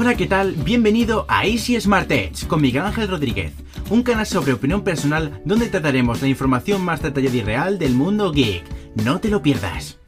Hola, 0.00 0.16
¿qué 0.16 0.28
tal? 0.28 0.52
Bienvenido 0.52 1.26
a 1.26 1.44
Easy 1.44 1.80
Smart 1.80 2.08
Edge 2.12 2.46
con 2.46 2.60
Miguel 2.60 2.82
Ángel 2.82 3.08
Rodríguez, 3.08 3.52
un 3.90 4.04
canal 4.04 4.26
sobre 4.26 4.52
opinión 4.52 4.84
personal 4.84 5.42
donde 5.44 5.66
trataremos 5.66 6.22
la 6.22 6.28
información 6.28 6.82
más 6.82 7.02
detallada 7.02 7.36
y 7.36 7.40
real 7.40 7.78
del 7.80 7.94
mundo 7.94 8.30
geek. 8.30 8.62
No 9.04 9.18
te 9.18 9.28
lo 9.28 9.42
pierdas. 9.42 9.98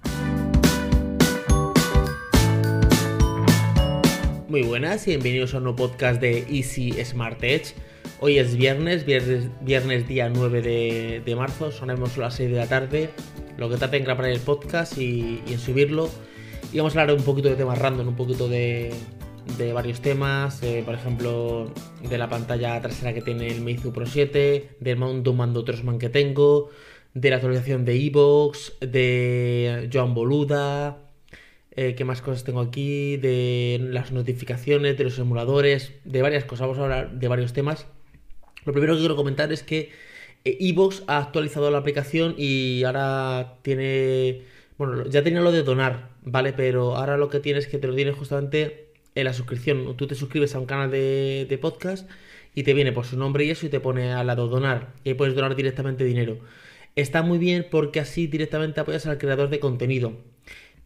Muy 4.49 4.63
buenas 4.63 5.09
y 5.09 5.11
bienvenidos 5.11 5.55
a 5.55 5.57
un 5.57 5.64
nuevo 5.64 5.89
podcast 5.89 6.21
de 6.21 6.46
Easy 6.49 6.93
Smart 7.04 7.43
Edge. 7.43 7.75
Hoy 8.21 8.39
es 8.39 8.54
viernes, 8.54 9.04
viernes, 9.04 10.07
día 10.07 10.29
9 10.29 10.63
de, 11.25 11.35
marzo, 11.35 11.72
sonemos 11.72 12.17
las 12.17 12.35
6 12.35 12.49
de 12.49 12.57
la 12.57 12.68
tarde. 12.68 13.11
Lo 13.59 13.68
que 13.68 13.77
trata 13.77 13.96
en 13.96 14.04
grabar 14.04 14.27
el 14.27 14.39
podcast 14.39 14.96
y, 14.99 15.43
y 15.49 15.54
en 15.54 15.59
subirlo. 15.59 16.09
Y 16.72 16.77
vamos 16.77 16.95
a 16.95 17.00
hablar 17.00 17.17
un 17.17 17.25
poquito 17.25 17.49
de 17.49 17.57
temas 17.57 17.77
random, 17.77 18.07
un 18.07 18.14
poquito 18.14 18.49
de, 18.49 18.93
de 19.58 19.72
varios 19.72 20.00
temas, 20.00 20.62
eh, 20.62 20.82
por 20.85 20.94
ejemplo, 20.94 21.72
de 22.08 22.18
la 22.18 22.29
pantalla 22.29 22.81
trasera 22.81 23.12
que 23.12 23.22
tiene 23.22 23.48
el 23.48 23.61
Meizu 23.61 23.93
Pro 23.93 24.07
7, 24.07 24.76
del 24.81 24.96
mando, 24.96 25.32
mando 25.32 25.64
Trosman 25.64 25.98
que 25.98 26.08
tengo, 26.08 26.71
de 27.14 27.31
la 27.31 27.36
actualización 27.36 27.84
de 27.84 28.07
Evox, 28.07 28.75
de 28.81 29.89
Joan 29.93 30.14
Boluda, 30.14 30.98
eh, 31.72 31.95
qué 31.96 32.05
más 32.05 32.20
cosas 32.20 32.45
tengo 32.45 32.61
aquí, 32.61 33.17
de 33.17 33.78
las 33.81 34.12
notificaciones, 34.12 34.98
de 34.98 35.05
los 35.05 35.19
emuladores, 35.19 35.95
de 36.05 36.22
varias 36.22 36.45
cosas. 36.45 36.62
Vamos 36.62 36.78
a 36.78 36.83
hablar 36.83 37.12
de 37.12 37.28
varios 37.28 37.53
temas. 37.53 37.86
Lo 38.64 38.72
primero 38.72 38.95
que 38.95 39.00
quiero 39.00 39.17
comentar 39.17 39.53
es 39.53 39.62
que 39.62 39.91
eh, 40.45 40.56
Evox 40.61 41.05
ha 41.06 41.19
actualizado 41.19 41.70
la 41.70 41.78
aplicación 41.78 42.34
y 42.36 42.84
ahora 42.84 43.59
tiene... 43.62 44.42
Bueno, 44.78 45.06
ya 45.06 45.22
tenía 45.22 45.41
lo 45.43 45.53
de 45.53 45.62
donar, 45.62 46.11
¿vale? 46.22 46.53
Pero 46.53 46.97
ahora 46.97 47.17
lo 47.17 47.28
que 47.28 47.41
tiene 47.41 47.59
es 47.59 47.67
que 47.67 47.78
te 47.78 47.87
lo 47.87 47.95
tiene 47.95 48.12
justamente 48.12 48.90
en 49.14 49.25
la 49.25 49.33
suscripción. 49.33 49.97
Tú 49.97 50.06
te 50.06 50.14
suscribes 50.14 50.55
a 50.55 50.58
un 50.58 50.66
canal 50.66 50.91
de, 50.91 51.58
podcast 51.61 52.08
y 52.55 52.62
te 52.62 52.75
viene 52.75 52.92
por 52.92 53.06
su 53.06 53.16
nombre 53.16 53.44
y 53.44 53.50
eso 53.50 53.66
y 53.66 53.69
te 53.69 53.80
pone 53.80 54.12
al 54.12 54.27
lado 54.27 54.48
donar. 54.48 54.94
Y 55.05 55.11
ahí 55.11 55.14
puedes 55.14 55.34
donar 55.34 55.56
directamente 55.56 56.05
dinero. 56.05 56.39
Está 56.97 57.22
muy 57.22 57.38
bien 57.38 57.66
porque 57.70 58.00
así 58.00 58.27
directamente 58.27 58.81
apoyas 58.81 59.06
al 59.06 59.19
creador 59.19 59.48
de 59.50 59.61
contenido. 59.61 60.14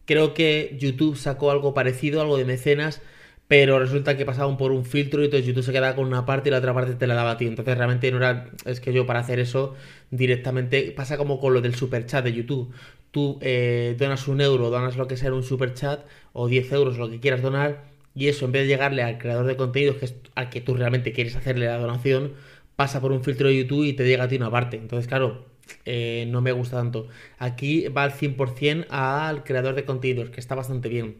Creo 0.05 0.33
que 0.33 0.77
YouTube 0.79 1.17
sacó 1.17 1.49
algo 1.51 1.73
parecido, 1.73 2.21
algo 2.21 2.37
de 2.37 2.45
mecenas, 2.45 3.01
pero 3.47 3.79
resulta 3.79 4.17
que 4.17 4.25
pasaban 4.25 4.57
por 4.57 4.71
un 4.71 4.85
filtro 4.85 5.21
y 5.21 5.25
entonces 5.25 5.47
YouTube 5.47 5.63
se 5.63 5.71
quedaba 5.71 5.95
con 5.95 6.05
una 6.05 6.25
parte 6.25 6.49
y 6.49 6.51
la 6.51 6.59
otra 6.59 6.73
parte 6.73 6.93
te 6.93 7.07
la 7.07 7.15
daba 7.15 7.31
a 7.31 7.37
ti. 7.37 7.47
Entonces 7.47 7.75
realmente 7.77 8.11
no 8.11 8.17
era, 8.17 8.51
es 8.65 8.79
que 8.79 8.93
yo 8.93 9.05
para 9.07 9.19
hacer 9.19 9.39
eso 9.39 9.75
directamente 10.11 10.91
pasa 10.91 11.17
como 11.17 11.39
con 11.39 11.53
lo 11.53 11.61
del 11.61 11.75
super 11.75 12.05
chat 12.05 12.23
de 12.23 12.33
YouTube. 12.33 12.71
Tú 13.09 13.39
eh, 13.41 13.95
donas 13.97 14.27
un 14.27 14.41
euro, 14.41 14.69
donas 14.69 14.97
lo 14.97 15.07
que 15.07 15.17
sea 15.17 15.33
un 15.33 15.43
super 15.43 15.73
chat 15.73 16.05
o 16.33 16.47
10 16.47 16.71
euros, 16.73 16.97
lo 16.97 17.09
que 17.09 17.19
quieras 17.19 17.41
donar 17.41 17.94
y 18.15 18.29
eso 18.29 18.45
en 18.45 18.53
vez 18.53 18.63
de 18.63 18.69
llegarle 18.69 19.03
al 19.03 19.17
creador 19.17 19.45
de 19.45 19.57
contenidos, 19.57 19.97
que 19.97 20.05
es 20.05 20.15
al 20.35 20.49
que 20.49 20.61
tú 20.61 20.73
realmente 20.75 21.11
quieres 21.11 21.35
hacerle 21.35 21.67
la 21.67 21.77
donación, 21.77 22.33
pasa 22.75 23.01
por 23.01 23.11
un 23.11 23.23
filtro 23.23 23.47
de 23.47 23.57
YouTube 23.57 23.85
y 23.85 23.93
te 23.93 24.05
llega 24.05 24.23
a 24.23 24.27
ti 24.27 24.37
una 24.37 24.49
parte. 24.49 24.77
Entonces, 24.77 25.07
claro, 25.07 25.45
eh, 25.85 26.25
no 26.29 26.41
me 26.41 26.51
gusta 26.51 26.77
tanto. 26.77 27.07
Aquí 27.37 27.87
va 27.89 28.03
al 28.03 28.13
100% 28.13 28.87
al 28.89 29.43
creador 29.43 29.75
de 29.75 29.85
contenidos, 29.85 30.29
que 30.29 30.39
está 30.39 30.55
bastante 30.55 30.89
bien. 30.89 31.17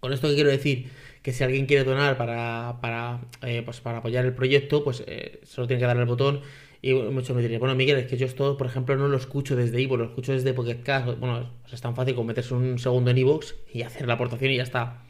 Con 0.00 0.12
esto 0.12 0.28
que 0.28 0.34
quiero 0.34 0.50
decir, 0.50 0.90
que 1.22 1.32
si 1.32 1.42
alguien 1.42 1.66
quiere 1.66 1.84
donar 1.84 2.16
para, 2.16 2.78
para, 2.80 3.20
eh, 3.42 3.62
pues 3.64 3.80
para 3.80 3.98
apoyar 3.98 4.24
el 4.24 4.34
proyecto, 4.34 4.84
pues 4.84 5.02
eh, 5.06 5.40
solo 5.44 5.66
tiene 5.66 5.80
que 5.80 5.86
darle 5.86 6.02
el 6.02 6.08
botón. 6.08 6.42
Y 6.82 6.92
muchos 6.92 7.34
me 7.34 7.40
dirían, 7.40 7.60
bueno, 7.60 7.74
Miguel, 7.74 7.96
es 7.96 8.06
que 8.06 8.18
yo 8.18 8.26
esto, 8.26 8.58
por 8.58 8.66
ejemplo, 8.66 8.94
no 8.96 9.08
lo 9.08 9.16
escucho 9.16 9.56
desde 9.56 9.80
Ivo, 9.80 9.96
lo 9.96 10.04
escucho 10.04 10.32
desde 10.32 10.52
Pocket 10.52 10.82
Cast. 10.82 11.18
Bueno, 11.18 11.50
es 11.72 11.80
tan 11.80 11.96
fácil 11.96 12.14
como 12.14 12.28
meterse 12.28 12.52
un 12.52 12.78
segundo 12.78 13.10
en 13.10 13.16
Evox 13.16 13.54
y 13.72 13.82
hacer 13.82 14.06
la 14.06 14.14
aportación 14.14 14.50
y 14.50 14.56
ya 14.58 14.64
está. 14.64 15.02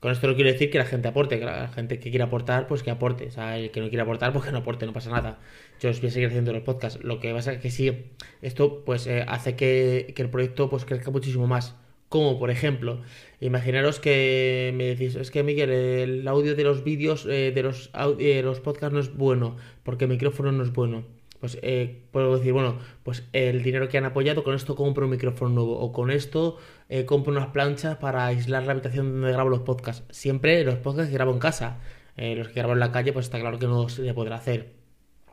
Con 0.00 0.12
esto 0.12 0.28
no 0.28 0.36
quiero 0.36 0.52
decir 0.52 0.70
que 0.70 0.78
la 0.78 0.84
gente 0.84 1.08
aporte, 1.08 1.38
que 1.40 1.44
la 1.44 1.68
gente 1.68 1.98
que 1.98 2.10
quiera 2.10 2.26
aportar, 2.26 2.68
pues 2.68 2.82
que 2.84 2.90
aporte. 2.90 3.26
O 3.26 3.30
sea, 3.32 3.58
el 3.58 3.70
que 3.72 3.80
no 3.80 3.88
quiera 3.88 4.04
aportar, 4.04 4.32
pues 4.32 4.44
que 4.44 4.52
no 4.52 4.58
aporte, 4.58 4.86
no 4.86 4.92
pasa 4.92 5.10
nada. 5.10 5.40
Yo 5.80 5.90
os 5.90 6.00
voy 6.00 6.08
a 6.08 6.12
seguir 6.12 6.28
haciendo 6.28 6.52
los 6.52 6.62
podcasts. 6.62 7.02
Lo 7.02 7.18
que 7.18 7.32
pasa 7.32 7.52
es 7.52 7.60
que 7.60 7.70
sí, 7.70 7.92
esto 8.40 8.84
pues 8.84 9.06
eh, 9.08 9.24
hace 9.26 9.56
que, 9.56 10.14
el 10.16 10.30
proyecto 10.30 10.70
pues 10.70 10.84
crezca 10.84 11.10
muchísimo 11.10 11.46
más. 11.48 11.74
Como 12.08 12.38
por 12.38 12.50
ejemplo, 12.50 13.02
imaginaros 13.40 14.00
que 14.00 14.72
me 14.74 14.84
decís, 14.84 15.14
es 15.16 15.30
que 15.30 15.42
Miguel, 15.42 15.70
el 15.70 16.28
audio 16.28 16.54
de 16.54 16.64
los 16.64 16.84
vídeos, 16.84 17.26
eh, 17.26 17.52
de 17.54 17.62
los, 17.62 17.90
eh, 18.18 18.40
los 18.42 18.60
podcasts 18.60 18.94
no 18.94 19.00
es 19.00 19.14
bueno, 19.14 19.56
porque 19.82 20.04
el 20.04 20.10
micrófono 20.10 20.52
no 20.52 20.62
es 20.62 20.72
bueno 20.72 21.17
pues 21.40 21.58
eh, 21.62 22.02
puedo 22.10 22.36
decir, 22.36 22.52
bueno, 22.52 22.78
pues 23.04 23.24
el 23.32 23.62
dinero 23.62 23.88
que 23.88 23.98
han 23.98 24.04
apoyado, 24.04 24.42
con 24.42 24.54
esto 24.54 24.74
compro 24.74 25.04
un 25.04 25.12
micrófono 25.12 25.54
nuevo, 25.54 25.78
o 25.78 25.92
con 25.92 26.10
esto 26.10 26.58
eh, 26.88 27.04
compro 27.04 27.32
unas 27.32 27.48
planchas 27.48 27.96
para 27.96 28.26
aislar 28.26 28.64
la 28.64 28.72
habitación 28.72 29.12
donde 29.12 29.32
grabo 29.32 29.48
los 29.48 29.60
podcasts. 29.60 30.04
Siempre 30.10 30.64
los 30.64 30.76
podcasts 30.76 31.10
que 31.10 31.14
grabo 31.14 31.32
en 31.32 31.38
casa, 31.38 31.78
eh, 32.16 32.34
los 32.34 32.48
que 32.48 32.54
grabo 32.54 32.72
en 32.72 32.80
la 32.80 32.92
calle, 32.92 33.12
pues 33.12 33.26
está 33.26 33.38
claro 33.38 33.58
que 33.58 33.66
no 33.66 33.88
se 33.88 34.12
podrá 34.14 34.36
hacer. 34.36 34.72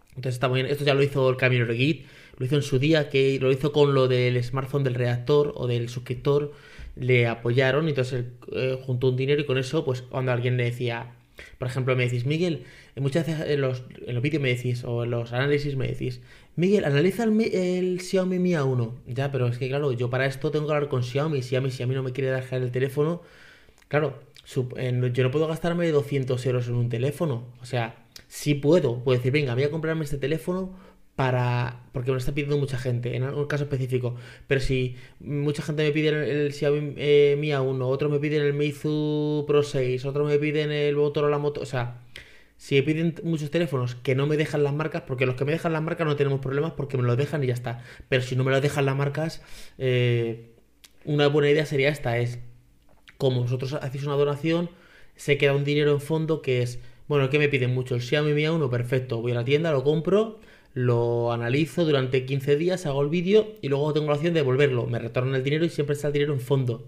Entonces 0.09 0.35
está 0.35 0.47
muy 0.47 0.61
bien. 0.61 0.71
Esto 0.71 0.85
ya 0.85 0.93
lo 0.93 1.03
hizo 1.03 1.29
el 1.29 1.38
Camino 1.38 1.66
Git, 1.73 2.05
lo 2.37 2.45
hizo 2.45 2.55
en 2.55 2.61
su 2.61 2.79
día, 2.79 3.09
que 3.09 3.39
lo 3.41 3.51
hizo 3.51 3.72
con 3.72 3.93
lo 3.93 4.07
del 4.07 4.41
smartphone 4.43 4.83
del 4.83 4.93
redactor 4.93 5.53
o 5.55 5.67
del 5.67 5.89
suscriptor, 5.89 6.53
le 6.95 7.27
apoyaron, 7.27 7.87
y 7.87 7.89
entonces 7.89 8.25
él 8.53 8.79
juntó 8.85 9.09
un 9.09 9.17
dinero 9.17 9.41
y 9.41 9.45
con 9.45 9.57
eso, 9.57 9.83
pues 9.83 10.01
cuando 10.03 10.31
alguien 10.31 10.55
le 10.55 10.66
decía, 10.66 11.13
por 11.57 11.68
ejemplo, 11.68 11.96
me 11.96 12.03
decís, 12.03 12.25
Miguel, 12.25 12.63
muchas 12.96 13.28
veces 13.28 13.50
en 13.50 13.62
los, 13.62 13.84
en 14.06 14.13
los 14.13 14.23
vídeos 14.23 14.41
me 14.41 14.50
decís, 14.50 14.84
o 14.84 15.03
en 15.03 15.12
los 15.12 15.34
análisis 15.34 15.75
me 15.75 15.88
decís, 15.88 16.22
Miguel, 16.56 16.85
analiza 16.85 17.23
el, 17.23 18.00
Xiaomi 18.01 18.40
Mi 18.40 18.51
A1. 18.51 18.94
Ya, 19.07 19.31
pero 19.31 19.47
es 19.47 19.57
que 19.57 19.68
claro, 19.68 19.91
yo 19.91 20.09
para 20.09 20.25
esto 20.25 20.51
tengo 20.51 20.68
que 20.68 20.73
hablar 20.73 20.90
con 20.90 21.03
Xiaomi. 21.03 21.41
Xiaomi, 21.41 21.72
si 21.72 21.84
a 21.84 21.88
mí 21.88 21.96
no 21.96 22.03
me 22.03 22.12
quiere 22.12 22.31
dejar 22.31 22.62
el 22.62 22.72
teléfono, 22.72 23.22
claro, 23.88 24.19
yo 24.46 25.23
no 25.23 25.31
puedo 25.31 25.47
gastarme 25.47 25.90
200 25.91 26.46
euros 26.46 26.68
en 26.68 26.75
un 26.75 26.90
teléfono. 26.90 27.46
O 27.62 27.66
sea, 27.66 28.06
sí 28.28 28.53
puedo. 28.56 29.03
Puedo 29.03 29.17
decir, 29.17 29.31
venga, 29.31 29.53
voy 29.56 29.63
a 29.63 29.72
comprarme 29.72 30.03
este 30.06 30.17
teléfono 30.17 30.73
para. 31.15 31.81
Porque 31.93 32.11
me 32.11 32.15
lo 32.15 32.19
está 32.19 32.33
pidiendo 32.33 32.57
mucha 32.57 32.77
gente, 32.77 33.15
en 33.15 33.23
un 33.23 33.47
caso 33.47 33.63
específico. 33.63 34.15
Pero 34.47 34.61
si 34.61 34.95
mucha 35.19 35.63
gente 35.63 35.83
me 35.83 35.91
pide 35.91 36.09
el, 36.09 36.53
Xiaomi 36.53 36.93
eh, 36.97 37.35
Mi 37.39 37.49
A1, 37.49 37.81
otro 37.83 38.09
me 38.09 38.19
pide 38.19 38.37
el 38.37 38.53
Meizu 38.53 39.45
Pro 39.47 39.63
6, 39.63 40.05
otro 40.05 40.25
me 40.25 40.37
piden 40.37 40.71
el 40.71 40.95
Motorola 40.95 41.37
Moto. 41.37 41.61
O 41.61 41.65
sea, 41.65 42.01
si 42.57 42.75
me 42.75 42.83
piden 42.83 43.15
muchos 43.23 43.49
teléfonos 43.49 43.95
que 43.95 44.15
no 44.15 44.27
me 44.27 44.37
dejan 44.37 44.63
las 44.63 44.73
marcas, 44.73 45.03
porque 45.07 45.25
los 45.25 45.35
que 45.35 45.45
me 45.45 45.53
dejan 45.53 45.73
las 45.73 45.81
marcas 45.83 46.05
no 46.05 46.15
tenemos 46.15 46.39
problemas 46.41 46.73
porque 46.73 46.97
me 46.97 47.03
lo 47.03 47.15
dejan 47.15 47.43
y 47.43 47.47
ya 47.47 47.53
está. 47.53 47.83
Pero 48.09 48.21
si 48.21 48.35
no 48.35 48.43
me 48.43 48.51
lo 48.51 48.61
dejan 48.61 48.85
las 48.85 48.95
marcas, 48.95 49.41
eh, 49.77 50.51
una 51.05 51.27
buena 51.27 51.49
idea 51.49 51.65
sería 51.65 51.89
esta: 51.89 52.17
es 52.17 52.39
como 53.17 53.41
vosotros 53.41 53.73
hacéis 53.73 54.03
una 54.05 54.15
donación, 54.15 54.69
se 55.15 55.37
queda 55.37 55.53
un 55.53 55.63
dinero 55.63 55.91
en 55.93 56.01
fondo 56.01 56.41
que 56.41 56.61
es. 56.61 56.79
Bueno, 57.07 57.29
¿qué 57.29 57.37
me 57.39 57.47
piden 57.49 57.73
mucho? 57.73 57.95
El 57.95 58.01
Xiaomi 58.01 58.33
Mi 58.33 58.43
A1, 58.43 58.69
perfecto. 58.69 59.21
Voy 59.21 59.31
a 59.31 59.35
la 59.35 59.45
tienda, 59.45 59.71
lo 59.71 59.83
compro 59.83 60.39
lo 60.75 61.31
analizo 61.31 61.85
durante 61.85 62.25
15 62.25 62.57
días, 62.57 62.85
hago 62.85 63.01
el 63.01 63.09
vídeo 63.09 63.55
y 63.61 63.69
luego 63.69 63.93
tengo 63.93 64.07
la 64.07 64.15
opción 64.15 64.33
de 64.33 64.41
devolverlo. 64.41 64.85
Me 64.87 64.99
retornan 64.99 65.33
el 65.33 65.43
dinero 65.43 65.65
y 65.65 65.69
siempre 65.69 65.95
está 65.95 66.07
el 66.07 66.13
dinero 66.13 66.33
en 66.33 66.41
fondo. 66.41 66.83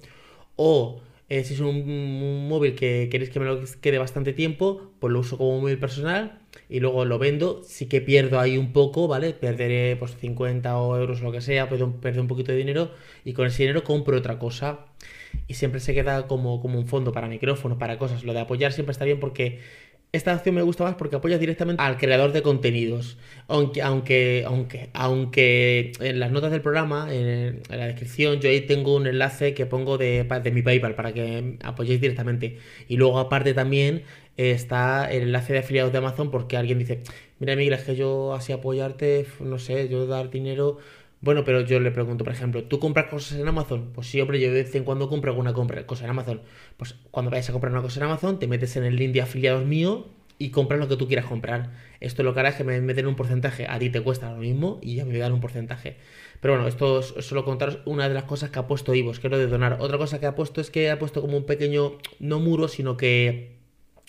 O 0.57 1.01
eh, 1.29 1.43
si 1.43 1.53
es 1.55 1.59
un, 1.61 2.47
móvil 2.47 2.75
que 2.75 3.09
queréis 3.09 3.29
que 3.29 3.39
me 3.39 3.45
lo 3.45 3.61
quede 3.81 3.97
bastante 3.97 4.33
tiempo, 4.33 4.91
pues 4.99 5.11
lo 5.11 5.19
uso 5.19 5.37
como 5.37 5.59
móvil 5.61 5.77
personal 5.77 6.39
y 6.69 6.81
luego 6.81 7.05
lo 7.05 7.17
vendo. 7.17 7.61
Sí 7.63 7.87
que 7.87 8.01
pierdo 8.01 8.39
ahí 8.41 8.57
un 8.57 8.73
poco, 8.73 9.07
¿vale? 9.07 9.33
Perderé 9.33 9.95
pues 9.97 10.15
50 10.17 10.69
euros 10.69 11.21
o 11.21 11.23
lo 11.23 11.31
que 11.31 11.41
sea, 11.41 11.69
puedo 11.69 11.91
perder 12.01 12.21
un 12.21 12.27
poquito 12.27 12.51
de 12.51 12.57
dinero 12.57 12.91
y 13.23 13.33
con 13.33 13.47
ese 13.47 13.63
dinero 13.63 13.83
compro 13.85 14.17
otra 14.17 14.37
cosa. 14.37 14.85
Y 15.47 15.53
siempre 15.55 15.79
se 15.79 15.93
queda 15.93 16.27
como, 16.27 16.61
como 16.61 16.79
un 16.79 16.87
fondo 16.87 17.11
para 17.13 17.27
micrófonos, 17.27 17.77
para 17.77 17.97
cosas. 17.97 18.23
Lo 18.23 18.33
de 18.33 18.41
apoyar 18.41 18.73
siempre 18.73 18.91
está 18.91 19.05
bien 19.05 19.19
porque 19.19 19.59
esta 20.13 20.33
acción 20.33 20.55
me 20.55 20.61
gusta 20.61 20.83
más 20.83 20.95
porque 20.95 21.17
apoya 21.17 21.37
directamente 21.37 21.81
al 21.81 21.97
creador 21.97 22.31
de 22.31 22.41
contenidos. 22.41 23.17
Aunque, 23.47 23.81
aunque, 23.81 24.43
aunque, 24.47 24.89
aunque 24.93 25.91
en 25.99 26.19
las 26.19 26.31
notas 26.31 26.51
del 26.51 26.61
programa, 26.61 27.13
en, 27.13 27.61
la 27.69 27.87
descripción, 27.87 28.39
yo 28.39 28.49
ahí 28.49 28.61
tengo 28.61 28.95
un 28.95 29.07
enlace 29.07 29.53
que 29.53 29.65
pongo 29.65 29.97
de, 29.97 30.23
de 30.23 30.51
mi 30.51 30.61
PayPal 30.61 30.95
para 30.95 31.13
que 31.13 31.57
apoyéis 31.63 32.01
directamente. 32.01 32.57
Y 32.87 32.97
luego, 32.97 33.19
aparte, 33.19 33.53
también 33.53 34.03
está 34.37 35.11
el 35.11 35.23
enlace 35.23 35.53
de 35.53 35.59
afiliados 35.59 35.91
de 35.91 35.97
Amazon 35.97 36.31
porque 36.31 36.57
alguien 36.57 36.79
dice: 36.79 37.01
Mira, 37.39 37.55
Miguel, 37.55 37.73
es 37.73 37.83
que 37.83 37.95
yo 37.95 38.33
así 38.33 38.53
apoyarte, 38.53 39.25
no 39.41 39.59
sé, 39.59 39.89
yo 39.89 40.07
dar 40.07 40.29
dinero 40.29 40.77
bueno, 41.19 41.43
pero 41.43 41.61
yo 41.61 41.79
le 41.79 41.91
pregunto, 41.91 42.23
por 42.23 42.33
ejemplo, 42.33 42.63
¿tú 42.63 42.79
compras 42.79 43.07
cosas 43.07 43.39
en 43.39 43.47
Amazon? 43.47 43.91
Pues 43.93 44.07
sí, 44.07 44.21
hombre, 44.21 44.39
yo 44.39 44.47
de 44.51 44.63
vez 44.63 44.75
en 44.75 44.83
cuando 44.83 45.09
compro 45.09 45.31
alguna 45.31 45.53
compra, 45.53 45.85
cosa 45.87 46.03
en 46.03 46.11
Amazon. 46.11 46.41
Pues 46.77 46.95
cuando 47.11 47.31
vayas 47.31 47.49
a 47.49 47.53
comprar 47.53 47.71
una 47.73 47.81
cosa 47.81 47.99
en 47.99 48.05
Amazon, 48.05 48.39
te 48.39 48.47
metes 48.47 48.75
en 48.75 48.83
el 48.83 48.95
link 48.95 49.13
de 49.13 49.21
afiliados 49.21 49.65
mío 49.65 50.07
y 50.37 50.51
compras 50.51 50.79
lo 50.79 50.87
que 50.87 50.95
tú 50.95 51.07
quieras 51.07 51.25
comprar. 51.25 51.71
Esto 51.99 52.21
lo 52.21 52.33
que 52.33 52.41
hará 52.41 52.49
es 52.49 52.55
que 52.55 52.63
me 52.63 52.79
meten 52.81 53.07
un 53.07 53.15
porcentaje. 53.15 53.65
A 53.67 53.79
ti 53.79 53.89
te 53.89 54.01
cuesta 54.01 54.31
lo 54.31 54.37
mismo 54.37 54.79
y 54.83 54.95
ya 54.95 55.05
me 55.05 55.17
dan 55.17 55.33
un 55.33 55.41
porcentaje. 55.41 55.97
Pero 56.39 56.53
bueno, 56.53 56.67
esto 56.67 56.99
es 56.99 57.25
solo 57.25 57.43
contaros 57.43 57.79
una 57.85 58.07
de 58.07 58.13
las 58.13 58.25
cosas 58.25 58.51
que 58.51 58.59
ha 58.59 58.67
puesto 58.67 58.93
Ivos, 58.93 59.19
que 59.19 59.29
lo 59.29 59.39
de 59.39 59.47
donar. 59.47 59.77
Otra 59.79 59.97
cosa 59.97 60.19
que 60.19 60.27
ha 60.27 60.35
puesto 60.35 60.61
es 60.61 60.69
que 60.69 60.91
ha 60.91 60.99
puesto 60.99 61.21
como 61.21 61.35
un 61.37 61.45
pequeño, 61.45 61.93
no 62.19 62.39
muro, 62.39 62.67
sino 62.67 62.95
que 62.95 63.56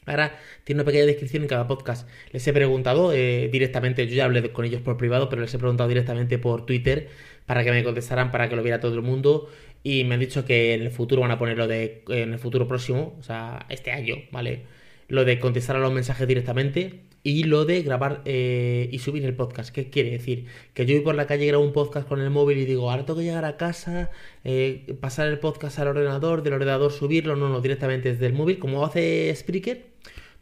Ahora 0.08 0.38
tiene 0.64 0.81
una 0.81 0.87
pequeña 0.87 1.06
descripción 1.06 1.43
en 1.43 1.49
cada 1.49 1.66
podcast. 1.66 2.08
Les 2.32 2.46
he 2.46 2.52
preguntado 2.52 3.12
eh, 3.12 3.49
directamente, 3.52 4.06
yo 4.06 4.14
ya 4.14 4.25
hablé 4.25 4.52
con 4.52 4.64
ellos 4.64 4.81
por 4.81 4.96
privado, 4.96 5.28
pero 5.28 5.43
les 5.43 5.52
he 5.55 5.58
preguntado 5.58 5.88
directamente 5.88 6.38
por 6.38 6.66
Twitter 6.66 7.08
para 7.46 7.64
que 7.64 7.70
me 7.70 7.84
contestaran, 7.84 8.31
para 8.31 8.49
que 8.49 8.56
lo 8.56 8.62
viera 8.62 8.81
todo 8.81 8.94
el 8.94 9.02
mundo. 9.02 9.49
Y 9.82 10.05
me 10.05 10.14
han 10.14 10.20
dicho 10.20 10.44
que 10.44 10.75
en 10.75 10.82
el 10.82 10.90
futuro 10.90 11.20
van 11.22 11.31
a 11.31 11.38
ponerlo 11.38 11.66
de, 11.69 12.02
en 12.08 12.32
el 12.32 12.38
futuro 12.38 12.66
próximo, 12.66 13.16
o 13.19 13.22
sea, 13.22 13.66
este 13.69 13.93
año, 13.93 14.16
¿vale? 14.32 14.62
lo 15.08 15.25
de 15.25 15.40
contestar 15.40 15.76
a 15.76 15.81
los 15.81 15.93
mensajes 15.93 16.28
directamente 16.28 17.00
y 17.22 17.44
lo 17.44 17.64
de 17.64 17.82
grabar 17.82 18.22
eh, 18.26 18.88
y 18.93 18.99
subir 19.00 19.25
el 19.25 19.34
podcast. 19.34 19.70
¿Qué 19.75 19.90
quiere 19.90 20.10
decir? 20.10 20.46
Que 20.75 20.87
yo 20.87 20.94
voy 20.94 21.05
por 21.05 21.14
la 21.14 21.26
calle 21.26 21.46
grabo 21.46 21.64
un 21.64 21.72
podcast 21.72 22.06
con 22.06 22.20
el 22.20 22.31
móvil 22.31 22.58
y 22.58 22.64
digo, 22.64 22.90
ahora 22.90 23.05
tengo 23.05 23.19
que 23.19 23.25
llegar 23.25 23.44
a 23.44 23.56
casa, 23.56 24.10
eh, 24.44 24.96
pasar 25.00 25.28
el 25.28 25.38
podcast 25.38 25.78
al 25.78 25.88
ordenador, 25.88 26.43
del 26.43 26.55
ordenador 26.55 26.93
subirlo, 26.93 27.37
no, 27.37 27.49
no, 27.49 27.60
directamente 27.60 28.12
desde 28.12 28.26
el 28.26 28.34
móvil, 28.34 28.58
como 28.58 28.84
hace 28.84 29.34
Spreaker, 29.34 29.87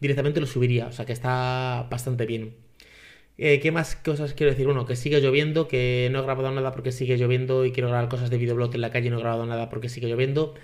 directamente 0.01 0.41
lo 0.41 0.47
subiría, 0.47 0.87
o 0.87 0.93
sea 0.93 1.07
que 1.07 1.13
está 1.13 1.87
bastante 1.91 2.27
bien. 2.27 2.55
Eh, 3.39 3.61
¿Qué 3.61 3.71
más 3.71 3.97
cosas 3.97 4.33
quiero 4.35 4.53
decir? 4.53 4.67
Bueno, 4.67 4.87
que 4.87 4.97
sigue 4.97 5.21
lloviendo, 5.21 5.69
que 5.69 6.09
no 6.11 6.21
he 6.21 6.23
grabado 6.23 6.51
nada 6.53 6.73
porque 6.73 6.91
sigue 6.93 7.19
lloviendo 7.19 7.65
y 7.67 7.73
quiero 7.73 7.89
grabar 7.89 8.09
cosas 8.09 8.31
de 8.31 8.39
videoblog 8.39 8.75
en 8.75 8.81
la 8.81 8.91
calle 8.91 9.09
y 9.09 9.11
no 9.11 9.19
he 9.19 9.21
grabado 9.21 9.45
nada 9.47 9.69
porque 9.69 9.89
sigue 9.89 10.09
lloviendo. 10.09 10.55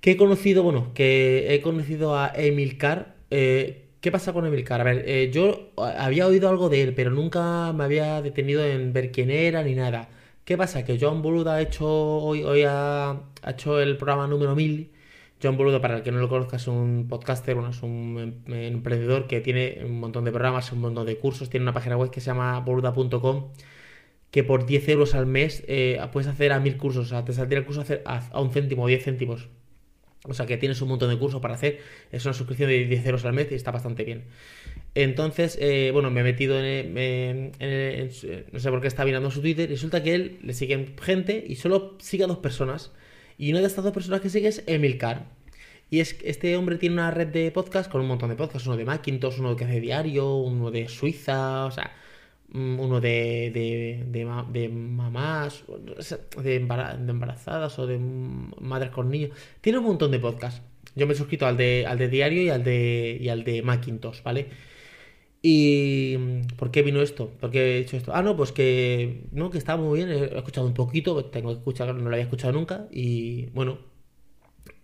Que 0.00 0.12
he 0.12 0.16
conocido, 0.16 0.62
bueno, 0.62 0.92
que 0.94 1.54
he 1.54 1.60
conocido 1.62 2.16
a 2.16 2.32
Emil 2.34 2.78
Carr. 2.78 3.14
Eh, 3.30 3.86
¿Qué 4.00 4.10
pasa 4.10 4.32
con 4.32 4.46
Emil 4.46 4.64
Carr? 4.64 4.80
A 4.80 4.84
ver, 4.84 5.04
eh, 5.06 5.30
yo 5.32 5.72
había 5.76 6.26
oído 6.26 6.48
algo 6.48 6.68
de 6.68 6.82
él, 6.82 6.94
pero 6.94 7.10
nunca 7.10 7.72
me 7.72 7.84
había 7.84 8.20
detenido 8.22 8.64
en 8.64 8.92
ver 8.92 9.12
quién 9.12 9.30
era 9.30 9.62
ni 9.62 9.74
nada. 9.74 10.08
¿Qué 10.44 10.56
pasa? 10.56 10.84
Que 10.84 10.98
John 11.00 11.22
Boluda 11.22 11.54
ha 11.54 11.62
hecho 11.62 11.86
hoy, 11.88 12.42
hoy 12.42 12.64
ha, 12.66 13.10
ha 13.42 13.50
hecho 13.50 13.80
el 13.80 13.96
programa 13.96 14.26
número 14.26 14.56
1000 14.56 14.90
John 15.42 15.56
Boludo, 15.56 15.80
para 15.80 15.96
el 15.96 16.02
que 16.02 16.12
no 16.12 16.20
lo 16.20 16.28
conozca, 16.28 16.56
es 16.56 16.68
un 16.68 17.06
podcaster, 17.08 17.54
bueno, 17.54 17.70
es 17.70 17.82
un 17.82 18.42
em, 18.46 18.54
emprendedor 18.54 19.26
que 19.26 19.40
tiene 19.40 19.80
un 19.84 19.98
montón 19.98 20.24
de 20.24 20.30
programas, 20.30 20.70
un 20.72 20.80
montón 20.80 21.06
de 21.06 21.16
cursos, 21.16 21.50
tiene 21.50 21.64
una 21.64 21.72
página 21.72 21.96
web 21.96 22.10
que 22.10 22.20
se 22.20 22.26
llama 22.26 22.60
boluda.com, 22.60 23.52
que 24.30 24.44
por 24.44 24.66
10 24.66 24.88
euros 24.90 25.14
al 25.14 25.26
mes 25.26 25.64
eh, 25.66 26.00
puedes 26.12 26.28
hacer 26.28 26.52
a 26.52 26.60
mil 26.60 26.76
cursos, 26.76 27.06
o 27.06 27.08
sea, 27.08 27.24
te 27.24 27.32
saldría 27.32 27.58
el 27.58 27.64
curso 27.64 27.80
a, 27.80 27.84
hacer 27.84 28.02
a, 28.04 28.40
un 28.40 28.50
céntimo, 28.50 28.86
10 28.86 29.04
céntimos. 29.04 29.48
O 30.24 30.34
sea 30.34 30.46
que 30.46 30.56
tienes 30.56 30.80
un 30.80 30.88
montón 30.88 31.10
de 31.10 31.18
cursos 31.18 31.40
para 31.40 31.54
hacer, 31.54 31.80
es 32.12 32.24
una 32.24 32.32
suscripción 32.32 32.70
de 32.70 32.84
10 32.84 33.06
euros 33.06 33.24
al 33.24 33.32
mes 33.32 33.48
y 33.50 33.56
está 33.56 33.72
bastante 33.72 34.04
bien. 34.04 34.24
Entonces, 34.94 35.58
eh, 35.60 35.90
bueno, 35.92 36.10
me 36.12 36.20
he 36.20 36.24
metido 36.24 36.60
en, 36.62 37.52
No 38.52 38.60
sé 38.60 38.70
por 38.70 38.80
qué 38.80 38.86
está 38.86 39.04
mirando 39.04 39.32
su 39.32 39.40
Twitter. 39.40 39.68
Resulta 39.68 40.02
que 40.02 40.14
él 40.14 40.38
le 40.42 40.54
siguen 40.54 40.94
gente 41.00 41.42
y 41.44 41.56
solo 41.56 41.96
sigue 41.98 42.22
a 42.24 42.26
dos 42.28 42.38
personas. 42.38 42.92
Y 43.38 43.50
una 43.50 43.60
de 43.60 43.66
estas 43.66 43.84
dos 43.84 43.92
personas 43.92 44.20
que 44.20 44.30
sigue 44.30 44.48
es 44.48 44.62
Emilcar. 44.66 45.26
Y 45.90 46.00
es 46.00 46.16
este 46.24 46.56
hombre 46.56 46.78
tiene 46.78 46.94
una 46.94 47.10
red 47.10 47.28
de 47.28 47.50
podcast 47.50 47.90
con 47.90 48.00
un 48.00 48.08
montón 48.08 48.30
de 48.30 48.36
podcasts, 48.36 48.66
uno 48.66 48.78
de 48.78 48.84
Macintosh, 48.86 49.38
uno 49.40 49.54
que 49.56 49.64
hace 49.64 49.80
diario, 49.80 50.36
uno 50.36 50.70
de 50.70 50.88
Suiza, 50.88 51.66
o 51.66 51.70
sea, 51.70 51.92
mm, 52.48 52.80
uno 52.80 53.00
de, 53.00 53.50
de, 53.52 54.04
de, 54.08 54.68
mamás, 54.68 55.64
de, 56.42 56.56
embarazadas 56.56 57.78
o 57.78 57.86
de 57.86 57.98
madres 57.98 58.90
con 58.90 59.10
niños. 59.10 59.30
Tiene 59.60 59.78
un 59.78 59.84
montón 59.84 60.10
de 60.10 60.18
podcasts. 60.18 60.62
Yo 60.94 61.06
me 61.06 61.12
he 61.12 61.16
suscrito 61.16 61.46
al 61.46 61.56
de, 61.56 61.84
al 61.86 61.98
de 61.98 62.08
diario 62.08 62.42
y 62.42 62.48
al 62.48 62.64
de, 62.64 63.18
y 63.20 63.28
al 63.28 63.44
de 63.44 63.62
Macintosh, 63.62 64.22
¿vale? 64.22 64.48
¿Y 65.42 66.16
por 66.56 66.70
qué 66.70 66.82
vino 66.82 67.02
esto? 67.02 67.30
¿Por 67.40 67.50
qué 67.50 67.76
he 67.76 67.78
hecho 67.80 67.96
esto? 67.96 68.12
Ah, 68.14 68.22
no, 68.22 68.36
pues 68.36 68.52
que, 68.52 69.24
no, 69.32 69.50
que 69.50 69.58
estaba 69.58 69.82
muy 69.82 69.98
bien, 69.98 70.10
he 70.10 70.36
escuchado 70.38 70.66
un 70.66 70.74
poquito, 70.74 71.24
tengo 71.26 71.50
que 71.50 71.58
escuchar, 71.58 71.94
no 71.94 72.02
lo 72.08 72.10
había 72.10 72.22
escuchado 72.24 72.52
nunca 72.52 72.86
y 72.92 73.46
bueno, 73.46 73.78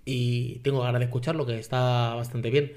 y 0.05 0.60
tengo 0.60 0.81
ganas 0.81 1.00
de 1.00 1.06
escucharlo, 1.06 1.46
que 1.46 1.58
está 1.58 2.14
bastante 2.14 2.50
bien. 2.50 2.72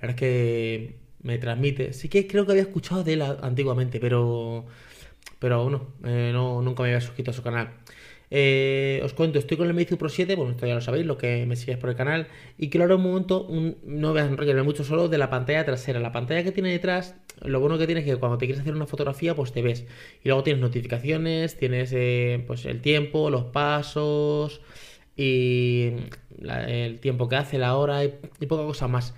La 0.00 0.08
verdad 0.08 0.10
es 0.10 0.16
que 0.16 0.96
me 1.22 1.38
transmite, 1.38 1.92
sí 1.92 2.08
que 2.08 2.26
creo 2.26 2.46
que 2.46 2.52
había 2.52 2.62
escuchado 2.64 3.04
de 3.04 3.14
él 3.14 3.22
antiguamente, 3.22 4.00
pero, 4.00 4.66
pero 5.38 5.62
bueno, 5.64 5.94
eh, 6.04 6.30
no, 6.32 6.62
nunca 6.62 6.82
me 6.82 6.90
había 6.90 7.00
suscrito 7.00 7.32
a 7.32 7.34
su 7.34 7.42
canal. 7.42 7.70
Eh, 8.32 9.00
os 9.04 9.12
cuento, 9.12 9.40
estoy 9.40 9.56
con 9.56 9.66
el 9.66 9.74
Meizu 9.74 9.96
Pro 9.98 10.08
7, 10.08 10.36
bueno, 10.36 10.52
esto 10.52 10.64
ya 10.64 10.74
lo 10.74 10.80
sabéis, 10.80 11.04
lo 11.04 11.18
que 11.18 11.44
me 11.46 11.56
sigues 11.56 11.78
por 11.78 11.90
el 11.90 11.96
canal, 11.96 12.28
y 12.58 12.70
quiero 12.70 12.84
hablar 12.84 12.98
un 12.98 13.02
momento, 13.02 13.48
no 13.84 14.12
voy 14.12 14.20
a 14.20 14.26
enrollarme 14.26 14.62
mucho 14.62 14.84
solo, 14.84 15.08
de 15.08 15.18
la 15.18 15.30
pantalla 15.30 15.64
trasera. 15.64 15.98
La 15.98 16.12
pantalla 16.12 16.44
que 16.44 16.52
tiene 16.52 16.70
detrás, 16.70 17.16
lo 17.42 17.58
bueno 17.60 17.76
que 17.76 17.86
tiene 17.86 18.00
es 18.02 18.06
que 18.06 18.16
cuando 18.16 18.38
te 18.38 18.46
quieres 18.46 18.60
hacer 18.60 18.74
una 18.74 18.86
fotografía, 18.86 19.34
pues 19.34 19.52
te 19.52 19.62
ves. 19.62 19.84
Y 20.22 20.28
luego 20.28 20.44
tienes 20.44 20.60
notificaciones, 20.62 21.56
tienes 21.56 21.92
eh, 21.92 22.44
pues 22.46 22.64
el 22.66 22.80
tiempo, 22.80 23.30
los 23.30 23.44
pasos, 23.46 24.60
y 25.16 25.92
el 26.40 27.00
tiempo 27.00 27.28
que 27.28 27.36
hace, 27.36 27.58
la 27.58 27.76
hora, 27.76 28.04
y, 28.04 28.08
poca 28.46 28.64
cosa 28.64 28.88
más. 28.88 29.14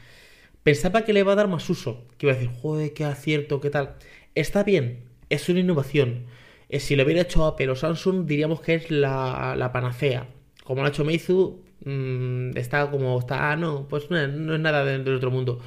Pensaba 0.62 1.05
que 1.05 1.12
le 1.12 1.23
va 1.23 1.32
a 1.32 1.37
dar 1.37 1.49
más 1.49 1.69
uso, 1.70 2.06
que 2.19 2.26
iba 2.26 2.32
a 2.32 2.37
decir, 2.37 2.50
joder, 2.61 2.93
qué 2.94 3.05
acierto, 3.05 3.61
qué 3.61 3.70
tal. 3.70 3.97
Está 4.35 4.65
bien, 4.65 5.00
es 5.29 5.49
una 5.49 5.61
innovación 5.61 6.26
eh, 6.72 6.80
si 6.80 6.96
lo 6.96 7.04
hubiera 7.04 7.20
hecho 7.20 7.44
Apple 7.44 7.69
o 7.69 7.76
Samsung, 7.76 8.24
diríamos 8.26 8.62
que 8.62 8.74
es 8.76 8.90
la, 8.90 9.70
panacea. 9.74 10.26
Como 10.64 10.80
lo 10.80 10.86
ha 10.86 10.90
hecho 10.90 11.04
Meizu, 11.04 11.62
mm, 11.84 12.56
está 12.56 12.90
como 12.90 13.19
está. 13.19 13.52
Ah, 13.52 13.56
no, 13.56 13.86
pues 13.88 14.10
no, 14.10 14.19
es 14.19 14.30
nada 14.60 14.82
del, 14.84 15.06
otro 15.14 15.30
mundo. 15.30 15.60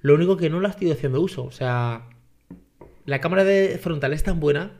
Lo 0.00 0.14
único 0.14 0.38
que 0.38 0.48
no 0.48 0.60
la 0.60 0.70
estoy 0.70 0.90
haciendo 0.90 1.20
uso. 1.20 1.44
O 1.44 1.50
sea, 1.50 2.08
la 3.04 3.20
cámara 3.20 3.44
de 3.44 3.78
frontal 3.78 4.14
es 4.14 4.22
tan 4.22 4.40
buena 4.40 4.72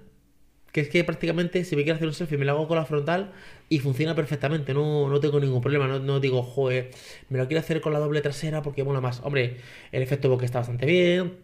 que 0.73 0.81
es 0.82 0.88
que 0.88 1.05
prácticamente 1.05 1.64
si 1.64 1.76
me 1.76 1.84
quiero 1.84 1.96
hacer 1.96 2.08
un 2.08 2.14
selfie 2.14 2.38
me 2.38 2.44
lo 2.44 2.52
hago 2.52 2.69
con 2.69 2.76
la 2.76 2.84
frontal 2.84 3.32
y 3.69 3.78
funciona 3.78 4.14
perfectamente, 4.14 4.75
no, 4.75 5.08
no 5.08 5.20
tengo 5.20 5.40
ningún 5.40 5.62
problema, 5.62 5.87
no, 5.88 6.00
no, 6.00 6.20
digo, 6.20 6.43
joder, 6.43 6.90
me 7.31 7.38
lo 7.38 7.46
quiero 7.46 7.61
hacer 7.61 7.81
con 7.81 7.94
la 7.94 7.99
doble 7.99 8.20
trasera 8.20 8.62
porque 8.62 8.84
mola 8.84 9.00
más. 9.00 9.20
Hombre, 9.25 9.58
el 9.93 10.02
efecto 10.02 10.28
bokeh 10.28 10.44
está 10.44 10.58
bastante 10.61 10.87
bien, 10.87 11.38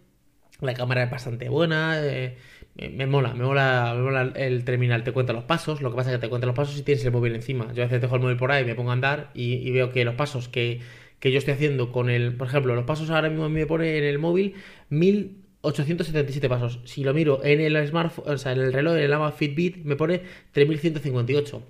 la 0.61 0.75
cámara 0.75 1.05
es 1.05 1.11
bastante 1.11 1.49
buena, 1.49 2.01
eh, 2.03 2.37
me, 2.75 3.07
mola, 3.07 3.35
me 3.35 3.45
mola, 3.45 3.93
me 3.95 4.03
mola 4.03 4.33
el 4.35 4.65
terminal, 4.65 5.05
te 5.05 5.13
cuenta 5.13 5.33
los 5.33 5.45
pasos, 5.45 5.83
lo 5.83 5.91
que 5.91 5.97
pasa 5.97 6.11
es 6.11 6.17
que 6.17 6.21
te 6.23 6.29
cuenta 6.29 6.47
los 6.47 6.57
pasos 6.57 6.75
si 6.75 6.83
tienes 6.83 7.05
el 7.05 7.13
móvil 7.13 7.35
encima. 7.35 7.73
Yo 7.75 7.83
a 7.83 7.87
veces 7.87 8.01
dejo 8.01 8.17
el 8.17 8.23
móvil 8.23 8.37
por 8.37 8.51
ahí, 8.53 8.65
me 8.65 8.75
pongo 8.75 8.91
a 8.91 8.95
andar 8.95 9.31
y, 9.35 9.71
veo 9.73 9.91
que 9.91 10.05
los 10.05 10.15
pasos 10.15 10.49
que, 10.49 10.81
yo 11.21 11.39
estoy 11.39 11.55
haciendo 11.55 11.93
con 11.93 12.11
el, 12.11 12.35
por 12.35 12.49
ejemplo, 12.49 12.75
los 12.75 12.85
pasos 12.85 13.11
ahora 13.11 13.29
mismo 13.29 13.49
me 13.49 13.67
pone 13.67 13.99
en 13.99 14.05
el 14.05 14.19
móvil 14.19 14.55
1877 14.91 16.49
pasos. 16.49 16.81
Si 16.85 17.05
lo 17.05 17.15
miro 17.15 17.45
en 17.45 17.61
el 17.61 17.87
smartphone, 17.87 18.35
o 18.35 18.39
sea, 18.39 18.53
en 18.53 18.61
el 18.61 18.73
reloj, 18.73 18.97
en 18.97 19.05
el 19.05 19.13
Ama 19.13 19.33
Fitbit, 19.33 19.85
me 19.85 19.97
pone 19.97 20.23
3158 20.53 21.63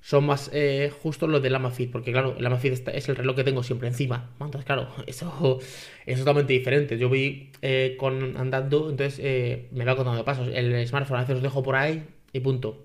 son 0.00 0.26
más 0.26 0.50
eh, 0.52 0.92
justos 1.02 1.28
los 1.28 1.42
del 1.42 1.54
Amazfit, 1.54 1.90
porque 1.90 2.12
claro, 2.12 2.36
el 2.38 2.46
Amazfit 2.46 2.88
es 2.88 3.08
el 3.08 3.16
reloj 3.16 3.36
que 3.36 3.44
tengo 3.44 3.62
siempre 3.62 3.88
encima. 3.88 4.30
Entonces, 4.40 4.64
claro, 4.64 4.88
eso 5.06 5.60
es 6.06 6.18
totalmente 6.18 6.52
diferente. 6.52 6.98
Yo 6.98 7.08
voy 7.08 7.50
eh, 7.62 7.96
con 7.98 8.36
andando, 8.36 8.90
entonces 8.90 9.20
eh, 9.22 9.68
me 9.72 9.84
va 9.84 9.96
contando 9.96 10.24
pasos. 10.24 10.48
El 10.52 10.86
smartphone 10.86 11.18
a 11.18 11.20
veces 11.20 11.34
los 11.34 11.42
dejo 11.42 11.62
por 11.62 11.76
ahí 11.76 12.04
y 12.32 12.40
punto. 12.40 12.84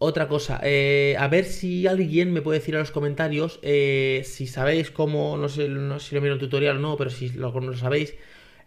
Otra 0.00 0.28
cosa, 0.28 0.58
a 0.58 1.28
ver 1.28 1.44
si 1.44 1.88
alguien 1.88 2.32
me 2.32 2.40
puede 2.40 2.60
decir 2.60 2.76
en 2.76 2.80
los 2.82 2.92
comentarios 2.92 3.58
si 3.60 4.46
sabéis 4.46 4.92
cómo, 4.92 5.36
no 5.36 5.48
sé, 5.48 5.68
no 5.68 5.98
sé 5.98 6.10
si 6.10 6.14
lo 6.14 6.20
miro 6.20 6.34
en 6.34 6.38
tutorial 6.40 6.76
o 6.76 6.78
no, 6.78 6.96
pero 6.96 7.10
si 7.10 7.30
lo, 7.30 7.50
lo 7.50 7.76
sabéis, 7.76 8.14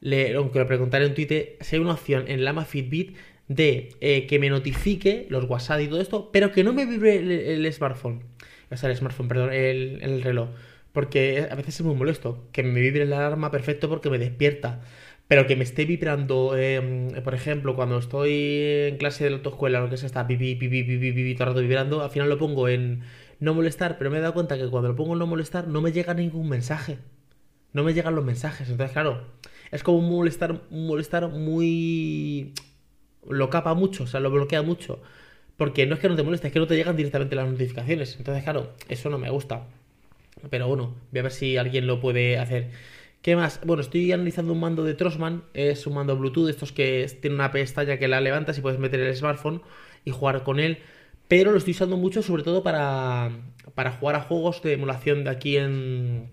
le, 0.01 0.35
aunque 0.35 0.59
lo 0.59 0.67
preguntaré 0.67 1.05
en 1.05 1.13
Twitter, 1.13 1.55
si 1.61 1.77
hay 1.77 1.81
una 1.81 1.93
opción 1.93 2.23
en 2.27 2.39
el 2.39 2.47
Ama 2.49 2.65
Fitbit 2.65 3.15
de 3.55 3.89
eh, 3.99 4.27
que 4.27 4.39
me 4.39 4.49
notifique 4.49 5.27
los 5.29 5.49
WhatsApp 5.49 5.81
y 5.81 5.87
todo 5.87 5.99
esto, 6.01 6.29
pero 6.31 6.51
que 6.51 6.63
no 6.63 6.73
me 6.73 6.85
vibre 6.85 7.17
el, 7.53 7.73
smartphone. 7.73 8.23
O 8.69 8.77
sea, 8.77 8.89
el 8.89 8.95
smartphone, 8.95 9.27
perdón, 9.27 9.53
el, 9.53 10.21
reloj. 10.23 10.49
Porque 10.93 11.47
a 11.49 11.55
veces 11.55 11.79
es 11.79 11.85
muy 11.85 11.95
molesto. 11.95 12.47
Que 12.53 12.63
me 12.63 12.79
vibre 12.79 13.05
la 13.05 13.17
alarma 13.17 13.51
perfecto 13.51 13.89
porque 13.89 14.09
me 14.09 14.17
despierta. 14.17 14.81
Pero 15.27 15.47
que 15.47 15.55
me 15.55 15.63
esté 15.63 15.85
vibrando, 15.85 16.57
em, 16.57 17.09
por 17.23 17.33
ejemplo, 17.33 17.75
cuando 17.75 17.97
estoy 17.97 18.31
en 18.89 18.97
clase 18.97 19.25
de 19.25 19.31
la 19.31 19.37
autoescuela, 19.37 19.79
lo 19.81 19.89
que 19.89 19.97
sea, 19.97 20.07
está 20.07 20.27
pipi, 20.27 20.55
pipi, 20.55 20.83
pipi, 20.83 21.11
pipi, 21.11 21.35
todo 21.35 21.43
el 21.45 21.49
rato 21.49 21.61
vibrando, 21.61 22.03
al 22.03 22.09
final 22.09 22.29
lo 22.29 22.37
pongo 22.37 22.67
en 22.67 23.03
no 23.39 23.53
molestar, 23.53 23.97
pero 23.97 24.11
me 24.11 24.17
he 24.17 24.21
dado 24.21 24.33
cuenta 24.33 24.57
que 24.57 24.67
cuando 24.69 24.89
lo 24.89 24.95
pongo 24.95 25.13
en 25.13 25.19
no 25.19 25.27
molestar 25.27 25.67
no 25.67 25.81
me 25.81 25.91
llega 25.91 26.13
ningún 26.13 26.49
mensaje. 26.49 26.99
No 27.73 27.83
me 27.83 27.93
llegan 27.93 28.15
los 28.15 28.25
mensajes. 28.25 28.69
Entonces, 28.69 28.93
claro, 28.93 29.25
es 29.71 29.83
como 29.83 29.99
un 29.99 30.09
molestar, 30.09 30.61
un 30.69 30.87
molestar 30.87 31.29
muy 31.29 32.53
lo 33.27 33.49
capa 33.49 33.73
mucho, 33.73 34.03
o 34.03 34.07
sea, 34.07 34.19
lo 34.19 34.31
bloquea 34.31 34.61
mucho. 34.61 35.01
Porque 35.57 35.85
no 35.85 35.95
es 35.95 36.01
que 36.01 36.09
no 36.09 36.15
te 36.15 36.23
moleste, 36.23 36.47
es 36.47 36.53
que 36.53 36.59
no 36.59 36.67
te 36.67 36.75
llegan 36.75 36.95
directamente 36.95 37.35
las 37.35 37.47
notificaciones. 37.49 38.15
Entonces, 38.17 38.43
claro, 38.43 38.73
eso 38.89 39.09
no 39.09 39.17
me 39.19 39.29
gusta. 39.29 39.67
Pero 40.49 40.67
bueno, 40.67 40.95
voy 41.11 41.19
a 41.19 41.23
ver 41.23 41.31
si 41.31 41.57
alguien 41.57 41.87
lo 41.87 41.99
puede 41.99 42.39
hacer. 42.39 42.71
¿Qué 43.21 43.35
más? 43.35 43.59
Bueno, 43.63 43.81
estoy 43.81 44.11
analizando 44.11 44.53
un 44.53 44.59
mando 44.59 44.83
de 44.83 44.95
Trosman. 44.95 45.43
Es 45.53 45.85
un 45.85 45.93
mando 45.93 46.17
Bluetooth, 46.17 46.49
estos 46.49 46.71
que 46.71 47.05
tiene 47.21 47.35
una 47.35 47.51
pestaña 47.51 47.97
que 47.97 48.07
la 48.07 48.21
levantas 48.21 48.57
y 48.57 48.61
puedes 48.61 48.79
meter 48.79 48.99
el 49.01 49.15
smartphone 49.15 49.61
y 50.03 50.11
jugar 50.11 50.43
con 50.43 50.59
él. 50.59 50.79
Pero 51.27 51.51
lo 51.51 51.57
estoy 51.59 51.71
usando 51.71 51.97
mucho, 51.97 52.23
sobre 52.23 52.43
todo 52.43 52.63
para, 52.63 53.31
para 53.75 53.91
jugar 53.91 54.15
a 54.15 54.21
juegos 54.21 54.63
de 54.63 54.73
emulación 54.73 55.23
de 55.23 55.29
aquí 55.29 55.57
en, 55.57 56.31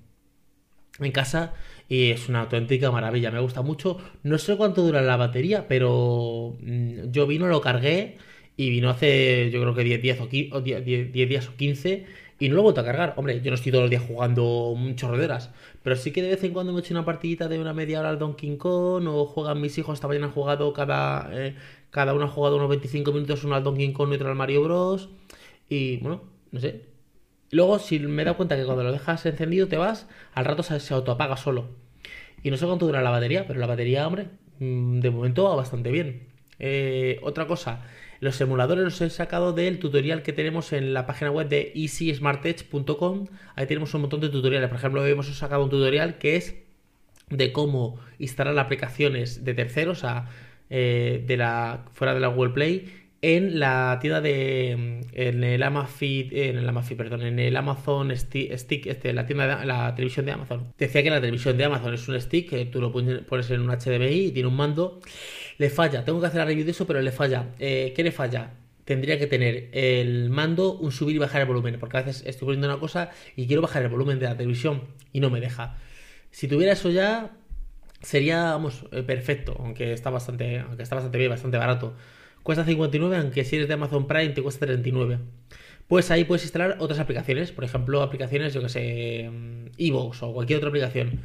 en 1.01 1.13
casa 1.13 1.55
y 1.89 2.11
es 2.11 2.29
una 2.29 2.43
auténtica 2.43 2.91
maravilla, 2.91 3.31
me 3.31 3.41
gusta 3.41 3.63
mucho. 3.63 3.99
No 4.23 4.39
sé 4.39 4.57
cuánto 4.57 4.83
dura 4.83 5.01
la 5.03 5.17
batería, 5.17 5.67
pero 5.69 6.57
mm, 6.61 7.11
yo 7.11 7.27
vino, 7.27 7.47
lo 7.47 7.61
cargué 7.61 8.19
y 8.57 8.71
vino 8.71 8.91
hace 8.91 9.51
yo 9.51 9.61
creo 9.61 9.75
que 9.75 9.85
10 9.85 10.03
días 10.03 10.21
o, 10.21 10.27
10, 10.27 11.13
días 11.13 11.49
o 11.49 11.57
15 11.57 12.07
y 12.41 12.49
no 12.49 12.55
lo 12.57 12.61
he 12.61 12.65
vuelto 12.65 12.81
a 12.83 12.85
cargar. 12.85 13.15
Hombre, 13.17 13.41
yo 13.41 13.51
no 13.51 13.55
estoy 13.55 13.73
todos 13.73 13.85
los 13.85 13.91
días 13.91 14.03
jugando 14.07 14.75
muchas 14.77 15.11
roderas, 15.11 15.51
pero 15.83 15.97
sí 15.97 16.13
que 16.13 16.23
de 16.23 16.29
vez 16.31 16.45
en 16.45 16.53
cuando 16.53 16.73
me 16.73 16.81
he 16.81 16.83
hecho 16.83 16.95
una 16.95 17.05
partidita 17.05 17.49
de 17.49 17.59
una 17.59 17.73
media 17.73 18.01
hora 18.01 18.11
al 18.11 18.19
Donkey 18.19 18.57
Kong 18.59 19.07
o 19.09 19.27
juegan 19.27 19.61
mis 19.61 19.77
hijos, 19.79 19.95
esta 19.95 20.09
mañana 20.09 20.27
han 20.27 20.33
jugado 20.33 20.73
cada, 20.73 21.31
eh, 21.33 21.55
cada 21.91 22.15
uno 22.15 22.27
ha 22.27 22.29
jugado 22.29 22.57
unos 22.57 22.69
25 22.69 23.13
minutos, 23.13 23.45
uno 23.45 23.55
al 23.55 23.65
Donkey 23.65 23.93
Kong 23.93 24.13
y 24.13 24.15
otro 24.17 24.29
al 24.29 24.37
Mario 24.37 24.63
Bros. 24.63 25.09
Y 25.69 25.99
bueno, 25.99 26.23
no 26.53 26.61
sé, 26.61 26.83
Luego, 27.51 27.79
si 27.79 27.99
me 27.99 28.23
he 28.23 28.25
dado 28.25 28.37
cuenta 28.37 28.57
que 28.57 28.65
cuando 28.65 28.85
lo 28.85 28.93
dejas 28.93 29.25
encendido 29.27 29.69
te 29.69 29.77
vas, 29.77 30.07
al 30.35 30.45
rato 30.45 30.63
se, 30.63 30.79
se 30.81 30.95
autoapaga 30.95 31.37
solo. 31.37 31.69
Y 32.43 32.51
no 32.51 32.57
sé 32.57 32.67
cuánto 32.67 32.87
dura 32.87 33.03
la 33.03 33.11
batería, 33.11 33.47
pero 33.47 33.59
la 33.59 33.67
batería, 33.67 34.07
hombre, 34.07 34.29
mm, 34.59 35.01
de 35.01 35.11
momento 35.11 35.45
va 35.45 35.57
bastante 35.57 35.91
bien. 35.91 36.29
Eh, 36.59 37.19
otra 37.23 37.47
cosa, 37.47 37.83
los 38.21 38.41
emuladores 38.41 38.85
los 38.85 39.01
he 39.01 39.11
sacado 39.11 39.53
del 39.53 39.79
tutorial 39.79 40.23
que 40.23 40.33
tenemos 40.33 40.73
en 40.73 40.93
la 40.93 41.07
página 41.07 41.31
web 41.31 41.49
de 41.49 41.73
easysmartech.com. 41.75 43.27
Ahí 43.55 43.67
tenemos 43.67 43.95
un 43.95 44.03
montón 44.03 44.21
de 44.21 44.29
tutoriales. 44.29 44.69
Por 44.69 44.79
ejemplo, 44.79 45.07
hemos 45.07 45.27
sacado 45.37 45.65
un 45.65 45.71
tutorial 45.71 46.19
que 46.19 46.37
es 46.37 46.57
de 47.31 47.53
cómo 47.53 48.01
instalar 48.19 48.59
aplicaciones 48.59 49.45
de 49.45 49.55
terceros, 49.55 50.05
o 50.05 50.25
eh, 50.71 51.25
de 51.27 51.37
la, 51.37 51.85
fuera 51.93 52.15
de 52.15 52.21
la 52.21 52.29
Google 52.29 52.53
Play, 52.53 52.93
en 53.21 53.59
la 53.59 53.99
tienda 54.01 54.21
de 54.21 54.71
en 55.13 55.45
el 55.45 55.63
Amazon 55.63 55.99
en 56.01 56.59
el 56.59 56.69
Amazon, 56.69 56.97
perdón, 56.97 57.23
en 57.23 57.39
el 57.39 57.57
Amazon 57.57 58.17
Stick, 58.17 58.87
este, 58.87 59.13
la 59.13 59.27
tienda 59.27 59.59
de 59.59 59.67
la 59.67 59.95
televisión 59.95 60.27
de 60.27 60.33
Amazon. 60.33 60.73
Decía 60.79 61.03
que 61.03 61.11
la 61.11 61.21
televisión 61.21 61.57
de 61.57 61.65
Amazon 61.65 61.95
es 61.95 62.09
un 62.09 62.21
stick 62.21 62.51
que 62.51 62.67
tú 62.67 62.81
lo 62.81 62.93
pones 62.93 63.51
en 63.51 63.61
un 63.61 63.71
HDMI 63.71 64.27
y 64.27 64.31
tiene 64.31 64.49
un 64.49 64.57
mando. 64.57 65.01
Le 65.59 65.71
falla, 65.71 66.05
tengo 66.05 66.21
que 66.21 66.27
hacer 66.27 66.39
la 66.39 66.45
review 66.45 66.65
de 66.65 66.71
eso, 66.71 66.87
pero 66.87 67.01
le 67.01 67.11
falla. 67.11 67.47
Eh, 67.59 67.93
¿Qué 67.97 68.05
le 68.05 68.13
falla? 68.13 68.53
Tendría 68.85 69.19
que 69.19 69.27
tener 69.27 69.69
el 69.73 70.31
mando, 70.31 70.75
un 70.75 70.93
subir 70.93 71.17
y 71.17 71.19
bajar 71.19 71.41
el 71.43 71.49
volumen, 71.49 71.79
porque 71.81 71.99
a 71.99 72.03
veces 72.03 72.25
estoy 72.27 72.47
poniendo 72.47 72.69
una 72.69 72.79
cosa 72.79 73.11
y 73.37 73.47
quiero 73.47 73.61
bajar 73.63 73.83
el 73.83 73.89
volumen 73.89 74.19
de 74.19 74.27
la 74.27 74.37
televisión 74.37 74.85
y 75.13 75.21
no 75.21 75.29
me 75.31 75.41
deja. 75.41 75.77
Si 76.31 76.49
tuviera 76.49 76.73
eso 76.73 76.91
ya, 76.91 77.33
sería, 78.01 78.45
vamos, 78.45 78.87
eh, 78.93 79.03
perfecto, 79.03 79.57
aunque 79.59 79.93
está 79.93 80.11
bastante, 80.11 80.61
aunque 80.61 80.83
está 80.83 80.95
bastante 80.95 81.19
bien, 81.19 81.31
bastante 81.31 81.59
barato. 81.59 81.95
Cuesta 82.49 82.65
59, 82.65 83.15
aunque 83.19 83.45
si 83.45 83.57
eres 83.57 83.69
de 83.69 83.75
Amazon 83.75 84.07
Prime 84.07 84.31
te 84.31 84.41
cuesta 84.41 84.65
39. 84.65 85.19
Pues 85.87 86.11
ahí 86.11 86.25
puedes 86.25 86.45
instalar 86.45 86.77
otras 86.79 86.99
aplicaciones, 86.99 87.53
por 87.53 87.63
ejemplo, 87.63 88.01
aplicaciones, 88.01 88.55
yo 88.55 88.63
que 88.63 88.71
sé, 88.71 89.29
mm, 89.31 89.67
Evox 89.77 90.23
o 90.23 90.33
cualquier 90.33 90.57
otra 90.57 90.71
aplicación. 90.71 91.21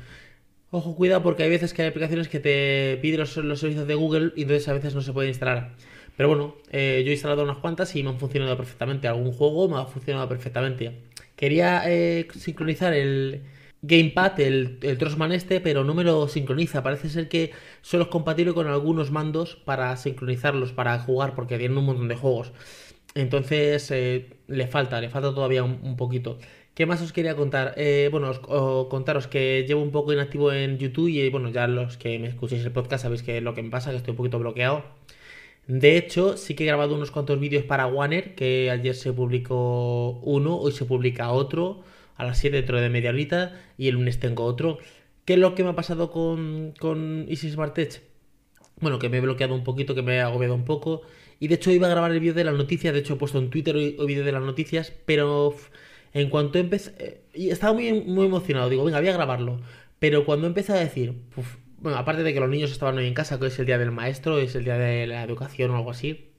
Ojo, 0.69 0.97
cuidado 0.97 1.23
porque 1.23 1.43
hay 1.43 1.49
veces 1.49 1.73
que 1.73 1.81
hay 1.81 1.87
aplicaciones 1.87 2.27
que 2.27 2.41
te 2.41 2.99
piden 3.01 3.21
los, 3.21 3.31
servicios 3.31 3.87
de 3.87 3.95
Google 3.95 4.33
y 4.35 4.41
entonces 4.41 4.67
a 4.67 4.73
veces 4.73 4.95
no 4.95 5.01
se 5.01 5.13
pueden 5.13 5.29
instalar. 5.29 5.77
Pero 6.17 6.27
bueno, 6.27 6.57
eh, 6.73 7.03
yo 7.05 7.11
he 7.11 7.13
instalado 7.13 7.43
unas 7.43 7.59
cuantas 7.59 7.95
y 7.95 8.03
me 8.03 8.09
han 8.09 8.19
funcionado 8.19 8.57
perfectamente. 8.57 9.07
Algún 9.07 9.31
juego 9.31 9.69
me 9.69 9.77
ha 9.77 9.85
funcionado 9.85 10.27
perfectamente. 10.27 10.91
Quería 11.37 11.83
eh, 11.89 12.27
sincronizar 12.35 12.93
el, 12.93 13.43
Gamepad, 13.85 14.39
el, 14.39 14.79
el 14.81 15.31
este, 15.33 15.59
pero 15.59 15.83
no 15.83 15.93
me 15.93 16.05
lo 16.05 16.29
sincroniza. 16.29 16.81
Parece 16.81 17.09
ser 17.09 17.27
que 17.27 17.51
solo 17.81 18.03
es 18.03 18.09
compatible 18.09 18.53
con 18.53 18.67
algunos 18.67 19.11
mandos 19.11 19.57
para 19.57 19.95
sincronizarlos, 19.97 20.71
para 20.71 20.97
jugar, 20.99 21.35
porque 21.35 21.57
tienen 21.57 21.77
un 21.77 21.85
montón 21.85 22.07
de 22.07 22.15
juegos. 22.15 22.53
Entonces 23.13 23.91
eh, 23.91 24.37
le 24.47 24.67
falta, 24.67 25.01
le 25.01 25.09
falta 25.09 25.33
todavía 25.35 25.63
un, 25.63 25.97
poquito. 25.97 26.39
¿Qué 26.73 26.85
más 26.85 27.01
os 27.01 27.11
quería 27.11 27.35
contar? 27.35 27.73
Eh, 27.75 28.07
bueno, 28.09 28.29
os, 28.29 28.87
contaros 28.87 29.27
que 29.27 29.65
llevo 29.67 29.81
un 29.83 29.91
poco 29.91 30.13
inactivo 30.13 30.53
en 30.53 30.77
YouTube 30.77 31.09
y 31.09 31.29
bueno, 31.29 31.49
ya 31.49 31.67
los 31.67 31.97
que 31.97 32.17
me 32.19 32.27
escuchéis 32.27 32.63
el 32.65 32.71
podcast 32.71 33.03
sabéis 33.03 33.21
que 33.21 33.41
lo 33.41 33.53
que 33.53 33.63
me 33.63 33.69
pasa, 33.69 33.91
que 33.91 33.97
estoy 33.97 34.11
un 34.11 34.17
poquito 34.17 34.39
bloqueado. 34.39 34.83
De 35.67 35.97
hecho, 35.97 36.37
sí 36.37 36.55
que 36.55 36.63
he 36.63 36.67
grabado 36.67 36.95
unos 36.95 37.11
cuantos 37.11 37.39
vídeos 37.39 37.63
para 37.65 37.85
Warner, 37.87 38.35
que 38.35 38.71
ayer 38.71 38.95
se 38.95 39.13
publicó 39.13 40.19
uno, 40.23 40.57
hoy 40.57 40.71
se 40.71 40.85
publica 40.85 41.31
otro 41.31 41.83
a 42.15 42.25
las 42.25 42.37
7 42.37 42.55
dentro 42.55 42.79
de 42.79 42.89
media 42.89 43.09
horita 43.09 43.59
y 43.77 43.87
el 43.87 43.95
lunes 43.95 44.19
tengo 44.19 44.43
otro. 44.43 44.79
¿Qué 45.25 45.33
es 45.33 45.39
lo 45.39 45.55
que 45.55 45.63
me 45.63 45.69
ha 45.69 45.75
pasado 45.75 46.11
con, 46.11 46.73
con 46.79 47.25
Easy 47.29 47.49
Smart? 47.49 47.77
Bueno, 48.79 48.99
que 48.99 49.09
me 49.09 49.17
he 49.17 49.21
bloqueado 49.21 49.55
un 49.55 49.63
poquito, 49.63 49.95
que 49.95 50.01
me 50.01 50.15
he 50.15 50.21
agobiado 50.21 50.55
un 50.55 50.65
poco. 50.65 51.01
Y 51.39 51.47
de 51.47 51.55
hecho 51.55 51.71
iba 51.71 51.87
a 51.87 51.89
grabar 51.89 52.11
el 52.11 52.19
vídeo 52.19 52.33
de 52.33 52.43
las 52.43 52.55
noticias, 52.55 52.93
de 52.93 52.99
hecho 52.99 53.13
he 53.13 53.17
puesto 53.17 53.37
en 53.39 53.49
Twitter 53.49 53.75
el 53.75 54.05
vídeo 54.05 54.23
de 54.23 54.31
las 54.31 54.41
noticias, 54.41 54.93
pero 55.05 55.55
en 56.13 56.29
cuanto 56.29 56.59
empecé... 56.59 56.93
Eh, 56.99 57.21
y 57.33 57.49
estaba 57.49 57.73
muy, 57.73 57.91
muy 57.93 58.27
emocionado, 58.27 58.69
digo, 58.69 58.83
venga, 58.83 58.99
voy 58.99 59.09
a 59.09 59.13
grabarlo. 59.13 59.59
Pero 59.99 60.25
cuando 60.25 60.47
empecé 60.47 60.73
a 60.73 60.75
decir, 60.75 61.13
bueno, 61.79 61.97
aparte 61.97 62.23
de 62.23 62.33
que 62.33 62.39
los 62.39 62.49
niños 62.49 62.71
estaban 62.71 62.97
hoy 62.97 63.07
en 63.07 63.13
casa, 63.13 63.37
que 63.37 63.45
hoy 63.45 63.51
es 63.51 63.59
el 63.59 63.65
día 63.65 63.77
del 63.77 63.91
maestro, 63.91 64.37
es 64.39 64.55
el 64.55 64.63
día 64.63 64.77
de 64.77 65.07
la 65.07 65.23
educación 65.23 65.71
o 65.71 65.77
algo 65.77 65.91
así, 65.91 66.29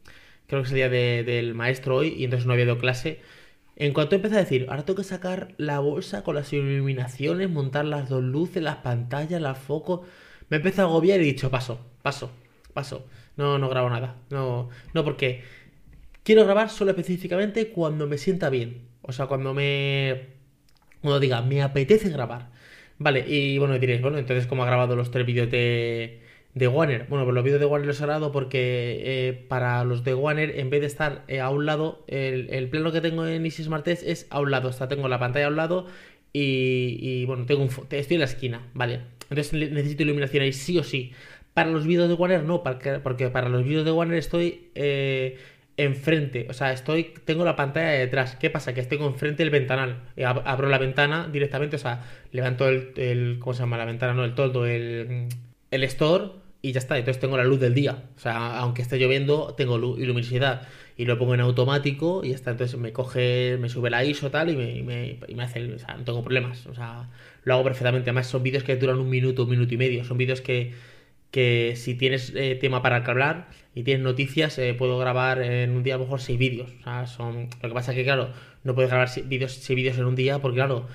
creo 0.46 0.62
que 0.62 0.66
es 0.66 0.72
el 0.72 0.76
día 0.76 0.88
del 0.88 1.54
maestro 1.54 1.96
hoy 1.96 2.14
y 2.16 2.24
entonces 2.24 2.46
no 2.46 2.52
había 2.52 2.64
habido 2.64 2.78
clase, 2.78 3.20
en 3.76 3.92
cuanto 3.92 4.16
empecé 4.16 4.36
a 4.36 4.40
decir, 4.40 4.66
ahora 4.68 4.84
tengo 4.84 4.98
que 4.98 5.04
sacar 5.04 5.54
la 5.56 5.80
bolsa 5.80 6.22
con 6.22 6.36
las 6.36 6.52
iluminaciones, 6.52 7.50
montar 7.50 7.84
las 7.84 8.08
dos 8.08 8.22
luces, 8.22 8.62
las 8.62 8.76
pantallas, 8.76 9.40
las 9.40 9.58
focos, 9.58 10.00
me 10.48 10.58
empecé 10.58 10.80
a 10.82 10.84
agobiar 10.84 11.20
y 11.20 11.24
he 11.24 11.26
dicho, 11.26 11.50
paso, 11.50 11.80
paso, 12.02 12.30
paso. 12.72 13.06
No, 13.36 13.58
no 13.58 13.68
grabo 13.68 13.90
nada. 13.90 14.16
No, 14.30 14.68
no, 14.92 15.04
porque 15.04 15.42
quiero 16.22 16.44
grabar 16.44 16.70
solo 16.70 16.90
específicamente 16.92 17.70
cuando 17.70 18.06
me 18.06 18.18
sienta 18.18 18.50
bien. 18.50 18.88
O 19.02 19.12
sea, 19.12 19.26
cuando 19.26 19.54
me. 19.54 20.28
Cuando 21.02 21.20
diga, 21.20 21.42
me 21.42 21.62
apetece 21.62 22.08
grabar. 22.10 22.50
Vale, 22.98 23.24
y 23.28 23.58
bueno, 23.58 23.78
diréis, 23.78 24.00
bueno, 24.02 24.18
entonces, 24.18 24.46
¿cómo 24.46 24.62
ha 24.62 24.66
grabado 24.66 24.96
los 24.96 25.10
tres 25.10 25.26
vídeos 25.26 25.50
de, 25.50 26.22
de 26.54 26.68
Warner. 26.68 27.06
Bueno, 27.08 27.24
pues 27.24 27.34
los 27.34 27.44
vídeos 27.44 27.60
de 27.60 27.66
Warner 27.66 27.86
los 27.86 28.00
he 28.00 28.04
grabado 28.04 28.32
porque 28.32 29.02
eh, 29.04 29.44
para 29.48 29.82
los 29.84 30.04
de 30.04 30.14
Warner, 30.14 30.58
en 30.58 30.70
vez 30.70 30.80
de 30.80 30.86
estar 30.86 31.24
eh, 31.28 31.40
a 31.40 31.50
un 31.50 31.66
lado, 31.66 32.04
el, 32.06 32.68
plano 32.68 32.92
que 32.92 33.00
tengo 33.00 33.26
en 33.26 33.44
Easy 33.44 33.64
Smart 33.64 33.86
es 33.88 34.26
a 34.30 34.40
un 34.40 34.50
lado. 34.50 34.68
O 34.68 34.72
sea, 34.72 34.88
tengo 34.88 35.08
la 35.08 35.18
pantalla 35.18 35.46
a 35.46 35.50
un 35.50 35.56
lado 35.56 35.86
y, 36.32 37.24
bueno, 37.26 37.46
tengo 37.46 37.62
un, 37.62 37.70
estoy 37.90 38.14
en 38.14 38.20
la 38.20 38.26
esquina, 38.26 38.62
¿vale? 38.74 39.00
Entonces 39.30 39.52
necesito 39.52 40.02
iluminación 40.02 40.42
ahí 40.42 40.52
sí 40.52 40.78
o 40.78 40.84
sí. 40.84 41.12
Para 41.54 41.70
los 41.70 41.86
vídeos 41.86 42.08
de 42.08 42.14
Warner 42.14 42.42
no, 42.44 42.62
porque, 42.62 42.98
porque 42.98 43.30
para 43.30 43.48
los 43.48 43.64
vídeos 43.64 43.84
de 43.84 43.92
Warner 43.92 44.18
estoy 44.18 44.70
eh, 44.74 45.38
enfrente, 45.76 46.46
o 46.50 46.52
sea, 46.52 46.72
estoy, 46.72 47.14
tengo 47.24 47.44
la 47.44 47.56
pantalla 47.56 47.90
detrás. 47.90 48.36
¿Qué 48.36 48.50
pasa? 48.50 48.74
Que 48.74 48.80
estoy 48.80 48.98
enfrente 48.98 49.42
del 49.42 49.50
ventanal. 49.50 50.02
Abro 50.24 50.68
la 50.68 50.78
ventana 50.78 51.28
directamente, 51.32 51.76
o 51.76 51.78
sea, 51.80 52.04
levanto 52.32 52.68
el, 52.68 52.92
el 52.96 53.38
¿cómo 53.40 53.54
se 53.54 53.60
llama 53.60 53.78
la 53.78 53.84
ventana? 53.84 54.14
No, 54.14 54.24
el 54.24 54.34
toldo, 54.34 54.66
el, 54.66 55.28
el 55.70 55.84
store 55.84 56.43
y 56.64 56.72
ya 56.72 56.78
está. 56.78 56.96
Entonces 56.96 57.20
tengo 57.20 57.36
la 57.36 57.44
luz 57.44 57.60
del 57.60 57.74
día. 57.74 58.04
O 58.16 58.18
sea, 58.18 58.58
aunque 58.58 58.80
esté 58.80 58.98
lloviendo, 58.98 59.52
tengo 59.54 59.76
luz 59.76 60.00
y 60.00 60.06
luminosidad. 60.06 60.66
Y 60.96 61.04
lo 61.04 61.18
pongo 61.18 61.34
en 61.34 61.40
automático 61.40 62.24
y 62.24 62.30
ya 62.30 62.36
está. 62.36 62.52
Entonces 62.52 62.80
me 62.80 62.90
coge, 62.90 63.58
me 63.60 63.68
sube 63.68 63.90
la 63.90 64.02
ISO 64.02 64.30
tal 64.30 64.48
y 64.48 64.56
me, 64.56 64.82
me, 64.82 65.18
y 65.28 65.34
me 65.34 65.42
hace, 65.42 65.62
o 65.74 65.78
sea, 65.78 65.94
no 65.98 66.04
tengo 66.04 66.22
problemas. 66.22 66.66
O 66.66 66.74
sea, 66.74 67.10
lo 67.42 67.52
hago 67.52 67.64
perfectamente. 67.64 68.08
Además, 68.08 68.28
son 68.28 68.42
vídeos 68.42 68.64
que 68.64 68.76
duran 68.76 68.98
un 68.98 69.10
minuto, 69.10 69.42
un 69.42 69.50
minuto 69.50 69.74
y 69.74 69.76
medio. 69.76 70.04
Son 70.04 70.16
vídeos 70.16 70.40
que, 70.40 70.72
que 71.30 71.74
si 71.76 71.96
tienes 71.96 72.32
eh, 72.34 72.54
tema 72.54 72.80
para 72.80 72.96
hablar 72.96 73.48
y 73.74 73.82
tienes 73.82 74.02
noticias, 74.02 74.58
eh, 74.58 74.72
puedo 74.72 74.96
grabar 74.96 75.42
en 75.42 75.70
un 75.72 75.82
día 75.82 75.96
a 75.96 75.98
lo 75.98 76.04
mejor 76.04 76.22
seis 76.22 76.38
vídeos. 76.38 76.70
O 76.80 76.82
sea, 76.82 77.06
son... 77.06 77.50
Lo 77.60 77.68
que 77.68 77.74
pasa 77.74 77.92
es 77.92 77.98
que, 77.98 78.04
claro, 78.04 78.30
no 78.62 78.74
puedes 78.74 78.90
grabar 78.90 79.10
vídeos, 79.26 79.52
seis 79.52 79.76
vídeos 79.76 79.98
en 79.98 80.06
un 80.06 80.14
día 80.14 80.38
porque, 80.38 80.56
claro, 80.56 80.86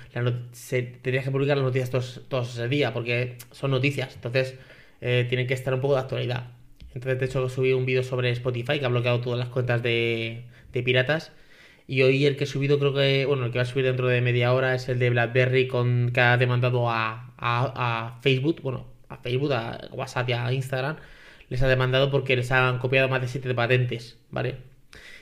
se... 0.51 0.81
tendrías 0.81 1.25
que 1.25 1.31
publicar 1.31 1.57
las 1.57 1.65
noticias 1.65 1.91
todos, 1.91 2.21
todos 2.27 2.55
ese 2.55 2.67
día 2.69 2.91
porque 2.91 3.37
son 3.51 3.69
noticias. 3.69 4.15
Entonces 4.15 4.57
eh, 5.01 5.25
tienen 5.29 5.47
que 5.47 5.53
estar 5.53 5.73
un 5.73 5.81
poco 5.81 5.95
de 5.95 6.01
actualidad. 6.01 6.51
Entonces, 6.93 7.19
de 7.19 7.25
hecho, 7.25 7.49
subí 7.49 7.73
un 7.73 7.85
vídeo 7.85 8.03
sobre 8.03 8.31
Spotify 8.31 8.79
que 8.79 8.85
ha 8.85 8.89
bloqueado 8.89 9.21
todas 9.21 9.39
las 9.39 9.49
cuentas 9.49 9.81
de, 9.83 10.45
piratas. 10.71 11.31
Y 11.87 12.03
hoy 12.03 12.25
el 12.25 12.37
que 12.37 12.43
he 12.45 12.47
subido, 12.47 12.79
creo 12.79 12.93
que, 12.93 13.25
bueno, 13.25 13.45
el 13.45 13.51
que 13.51 13.57
va 13.59 13.63
a 13.63 13.65
subir 13.65 13.85
dentro 13.85 14.07
de 14.07 14.21
media 14.21 14.53
hora 14.53 14.75
es 14.75 14.89
el 14.89 14.99
de 14.99 15.09
BlackBerry 15.09 15.67
con, 15.67 16.11
que 16.13 16.21
ha 16.21 16.37
demandado 16.37 16.89
a, 16.89 18.19
Facebook, 18.21 18.61
bueno, 18.61 18.87
a 19.09 19.17
Facebook, 19.17 19.53
a 19.53 19.89
WhatsApp 19.91 20.29
y 20.29 20.33
a 20.33 20.53
Instagram. 20.53 20.97
Les 21.49 21.61
ha 21.63 21.67
demandado 21.67 22.11
porque 22.11 22.35
les 22.35 22.51
han 22.51 22.79
copiado 22.79 23.09
más 23.09 23.21
de 23.21 23.27
7 23.27 23.53
patentes, 23.55 24.19
¿vale? 24.29 24.57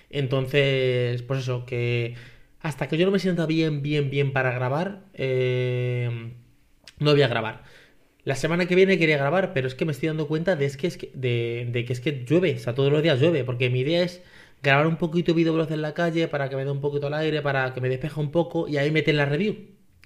Entonces, 0.09 1.21
pues 1.23 1.41
eso, 1.41 1.65
que 1.65 2.15
hasta 2.61 2.87
que 2.87 2.97
yo 2.97 3.05
no 3.05 3.11
me 3.11 3.19
sienta 3.19 3.45
bien, 3.45 3.81
bien, 3.81 4.09
bien 4.09 4.33
para 4.33 4.51
grabar, 4.51 5.03
eh, 5.13 6.33
no 6.99 7.11
voy 7.11 7.21
a 7.21 7.27
grabar. 7.27 7.63
La 8.27 8.35
semana 8.35 8.65
que 8.65 8.75
viene 8.75 8.97
quería 8.97 9.17
grabar, 9.17 9.53
pero 9.53 9.69
es 9.69 9.75
que 9.75 9.85
me 9.85 9.93
estoy 9.93 10.07
dando 10.07 10.27
cuenta 10.27 10.57
de, 10.57 10.65
es 10.65 10.75
que, 10.75 10.87
es 10.87 10.97
que, 10.97 11.11
de, 11.13 11.85
que 11.87 11.93
es 11.93 12.01
que 12.01 12.25
llueve, 12.25 12.55
o 12.55 12.59
sea, 12.59 12.75
todos 12.75 12.91
los 12.91 13.01
días 13.01 13.21
llueve, 13.21 13.45
porque 13.45 13.69
mi 13.69 13.79
idea 13.79 14.03
es 14.03 14.21
grabar 14.61 14.85
un 14.85 14.97
poquito 14.97 15.31
de 15.31 15.37
videoblog 15.37 15.71
en 15.71 15.81
la 15.81 15.93
calle 15.93 16.27
para 16.27 16.49
que 16.49 16.57
me 16.57 16.65
dé 16.65 16.71
un 16.71 16.81
poquito 16.81 17.07
el 17.07 17.13
aire, 17.13 17.41
para 17.41 17.73
que 17.73 17.79
me 17.79 17.87
despeje 17.87 18.19
un 18.19 18.31
poco 18.31 18.67
y 18.67 18.75
ahí 18.75 18.91
meter 18.91 19.15
la 19.15 19.23
review. 19.23 19.55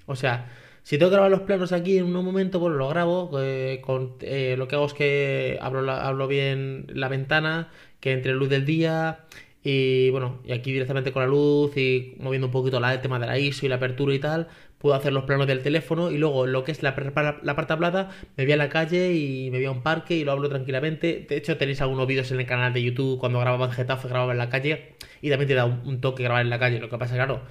O 0.06 0.14
sea, 0.14 0.52
si 0.84 0.98
tengo 0.98 1.10
que 1.10 1.14
grabar 1.14 1.32
los 1.32 1.40
planos 1.40 1.72
aquí 1.72 1.98
en 1.98 2.14
un 2.14 2.24
momento, 2.24 2.60
bueno, 2.60 2.76
lo 2.76 2.88
grabo. 2.88 3.28
Eh, 3.40 3.80
con, 3.82 4.14
eh, 4.20 4.54
lo 4.56 4.68
que 4.68 4.76
hago 4.76 4.86
es 4.86 4.94
que 4.94 5.58
abro, 5.60 5.90
abro 5.90 6.28
bien 6.28 6.86
la 6.94 7.08
ventana, 7.08 7.72
que 7.98 8.12
entre 8.12 8.34
luz 8.34 8.48
del 8.48 8.64
día 8.64 9.24
y 9.64 10.10
bueno, 10.10 10.40
y 10.44 10.52
aquí 10.52 10.72
directamente 10.72 11.12
con 11.12 11.22
la 11.22 11.28
luz 11.28 11.76
y 11.76 12.16
moviendo 12.18 12.48
un 12.48 12.52
poquito 12.52 12.80
la, 12.80 12.94
el 12.94 13.00
tema 13.00 13.18
de 13.18 13.26
la 13.26 13.38
ISO 13.38 13.64
y 13.64 13.68
la 13.68 13.76
apertura 13.76 14.12
y 14.14 14.18
tal, 14.18 14.48
puedo 14.82 14.96
hacer 14.96 15.12
los 15.12 15.22
planos 15.22 15.46
del 15.46 15.62
teléfono 15.62 16.10
y 16.10 16.18
luego 16.18 16.44
lo 16.44 16.64
que 16.64 16.72
es 16.72 16.82
la, 16.82 16.96
la 17.42 17.54
parte 17.54 17.72
hablada, 17.72 18.10
me 18.36 18.44
voy 18.44 18.52
a 18.52 18.56
la 18.56 18.68
calle 18.68 19.14
y 19.14 19.48
me 19.52 19.58
voy 19.58 19.66
a 19.66 19.70
un 19.70 19.84
parque 19.84 20.16
y 20.16 20.24
lo 20.24 20.32
hablo 20.32 20.48
tranquilamente. 20.48 21.24
De 21.28 21.36
hecho, 21.36 21.56
tenéis 21.56 21.80
algunos 21.80 22.08
vídeos 22.08 22.32
en 22.32 22.40
el 22.40 22.46
canal 22.46 22.72
de 22.72 22.82
YouTube 22.82 23.16
cuando 23.20 23.38
grababa 23.38 23.66
en 23.66 23.70
Getafe, 23.70 24.08
grababa 24.08 24.32
en 24.32 24.38
la 24.38 24.50
calle 24.50 24.94
y 25.20 25.30
también 25.30 25.46
te 25.46 25.54
da 25.54 25.66
un, 25.66 26.00
toque 26.00 26.24
grabar 26.24 26.42
en 26.42 26.50
la 26.50 26.58
calle. 26.58 26.80
Lo 26.80 26.90
que 26.90 26.98
pasa, 26.98 27.14
claro, 27.14 27.42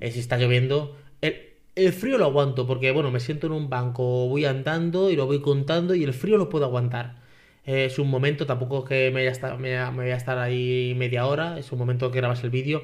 es 0.00 0.14
si 0.14 0.20
está 0.20 0.38
lloviendo. 0.38 0.96
El, 1.20 1.92
frío 1.92 2.16
lo 2.16 2.24
aguanto 2.24 2.66
porque, 2.66 2.92
bueno, 2.92 3.10
me 3.10 3.20
siento 3.20 3.46
en 3.46 3.52
un 3.52 3.68
banco, 3.68 4.26
voy 4.28 4.46
andando 4.46 5.10
y 5.10 5.16
lo 5.16 5.26
voy 5.26 5.42
contando 5.42 5.94
y 5.94 6.02
el 6.02 6.14
frío 6.14 6.38
lo 6.38 6.48
puedo 6.48 6.64
aguantar. 6.64 7.16
Es 7.66 7.98
un 7.98 8.08
momento, 8.08 8.46
tampoco 8.46 8.86
que 8.86 9.10
me 9.10 9.20
voy 9.20 9.28
a 9.28 9.32
estar, 9.32 9.58
me 9.58 9.76
voy 9.90 10.10
a 10.10 10.16
estar 10.16 10.38
ahí 10.38 10.94
media 10.96 11.26
hora, 11.26 11.58
es 11.58 11.70
un 11.72 11.78
momento 11.78 12.10
que 12.10 12.16
grabas 12.16 12.42
el 12.42 12.48
vídeo 12.48 12.82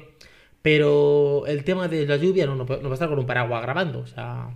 Pero 0.61 1.45
el 1.47 1.63
tema 1.63 1.87
de 1.87 2.05
la 2.05 2.17
lluvia 2.17 2.45
no, 2.45 2.65
va 2.65 2.75
a 2.75 2.93
estar 2.93 3.09
con 3.09 3.19
un 3.19 3.25
paraguas 3.25 3.61
grabando, 3.61 3.99
o 3.99 4.07
sea, 4.07 4.49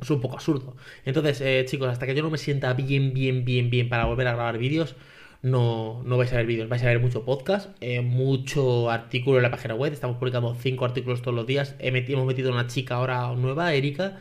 es 0.00 0.10
un 0.10 0.20
poco 0.20 0.34
absurdo. 0.36 0.76
Entonces, 1.04 1.40
eh, 1.40 1.64
chicos, 1.66 1.88
hasta 1.88 2.06
que 2.06 2.14
yo 2.14 2.22
no 2.22 2.30
me 2.30 2.38
sienta 2.38 2.72
bien, 2.74 3.12
bien, 3.12 3.44
bien, 3.44 3.70
bien 3.70 3.88
para 3.88 4.04
volver 4.04 4.28
a 4.28 4.34
grabar 4.34 4.58
vídeos, 4.58 4.94
no, 5.42 6.02
no 6.04 6.16
vais 6.16 6.32
a 6.32 6.36
ver 6.36 6.46
vídeos, 6.46 6.68
vais 6.68 6.82
a 6.82 6.86
ver 6.86 7.00
mucho 7.00 7.24
podcast, 7.24 7.70
eh, 7.80 8.00
mucho 8.02 8.90
artículo 8.90 9.36
en 9.38 9.42
la 9.44 9.50
página 9.50 9.74
web. 9.74 9.92
Estamos 9.92 10.16
publicando 10.18 10.54
cinco 10.54 10.84
artículos 10.84 11.22
todos 11.22 11.34
los 11.34 11.46
días. 11.46 11.76
He 11.78 11.92
meti- 11.92 12.12
hemos 12.12 12.26
metido 12.26 12.52
una 12.52 12.66
chica 12.66 12.96
ahora 12.96 13.32
nueva, 13.34 13.72
Erika, 13.74 14.18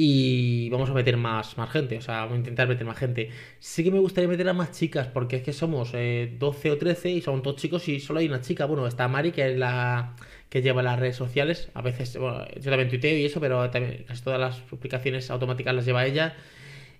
y 0.00 0.70
vamos 0.70 0.88
a 0.90 0.94
meter 0.94 1.16
más, 1.16 1.58
más 1.58 1.70
gente, 1.70 1.98
o 1.98 2.00
sea, 2.00 2.20
vamos 2.20 2.34
a 2.34 2.38
intentar 2.38 2.68
meter 2.68 2.86
más 2.86 2.96
gente. 2.98 3.30
Sí 3.58 3.82
que 3.84 3.90
me 3.90 3.98
gustaría 3.98 4.28
meter 4.28 4.48
a 4.48 4.52
más 4.54 4.70
chicas, 4.72 5.08
porque 5.08 5.36
es 5.36 5.42
que 5.42 5.52
somos 5.52 5.90
eh, 5.94 6.36
12 6.38 6.70
o 6.70 6.78
13 6.78 7.10
y 7.10 7.20
son 7.20 7.42
todos 7.42 7.56
chicos 7.60 7.88
y 7.88 7.98
solo 8.00 8.20
hay 8.20 8.28
una 8.28 8.40
chica. 8.40 8.64
Bueno, 8.66 8.86
está 8.86 9.08
Mari, 9.08 9.32
que 9.32 9.50
es 9.50 9.58
la 9.58 10.14
que 10.50 10.62
lleva 10.62 10.82
las 10.84 11.00
redes 11.00 11.16
sociales. 11.16 11.70
A 11.74 11.82
veces, 11.82 12.16
bueno, 12.16 12.46
yo 12.60 12.70
también 12.70 12.88
tuiteo 12.88 13.16
y 13.18 13.24
eso, 13.24 13.40
pero 13.40 13.68
también 13.70 14.04
casi 14.06 14.22
todas 14.22 14.38
las 14.40 14.60
publicaciones 14.60 15.30
automáticas 15.30 15.74
las 15.74 15.84
lleva 15.84 16.06
ella. 16.06 16.36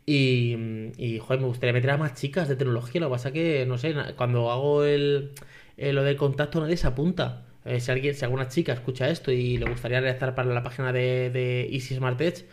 Y, 0.06 0.56
y, 0.96 1.18
joder, 1.18 1.40
me 1.40 1.46
gustaría 1.48 1.72
meter 1.72 1.90
a 1.90 1.96
más 1.98 2.14
chicas 2.14 2.48
de 2.48 2.56
tecnología. 2.56 3.00
Lo 3.00 3.08
que 3.08 3.12
pasa 3.12 3.32
que, 3.32 3.66
no 3.66 3.78
sé, 3.78 3.94
cuando 4.16 4.50
hago 4.50 4.84
el, 4.84 5.32
el- 5.76 5.94
lo 5.96 6.02
del 6.04 6.16
contacto 6.16 6.60
nadie 6.60 6.76
se 6.76 6.86
apunta. 6.86 7.44
Eh, 7.64 7.80
si 7.80 7.90
alguien, 7.90 8.14
si 8.14 8.24
alguna 8.24 8.48
chica 8.48 8.72
escucha 8.72 9.08
esto 9.10 9.30
y 9.32 9.58
le 9.58 9.66
gustaría 9.66 10.00
redactar 10.00 10.34
para 10.34 10.52
la 10.54 10.62
página 10.62 10.92
de, 10.92 11.30
de 11.30 11.68
Easy 11.72 11.94
Smart 11.96 12.18
Edge, 12.20 12.46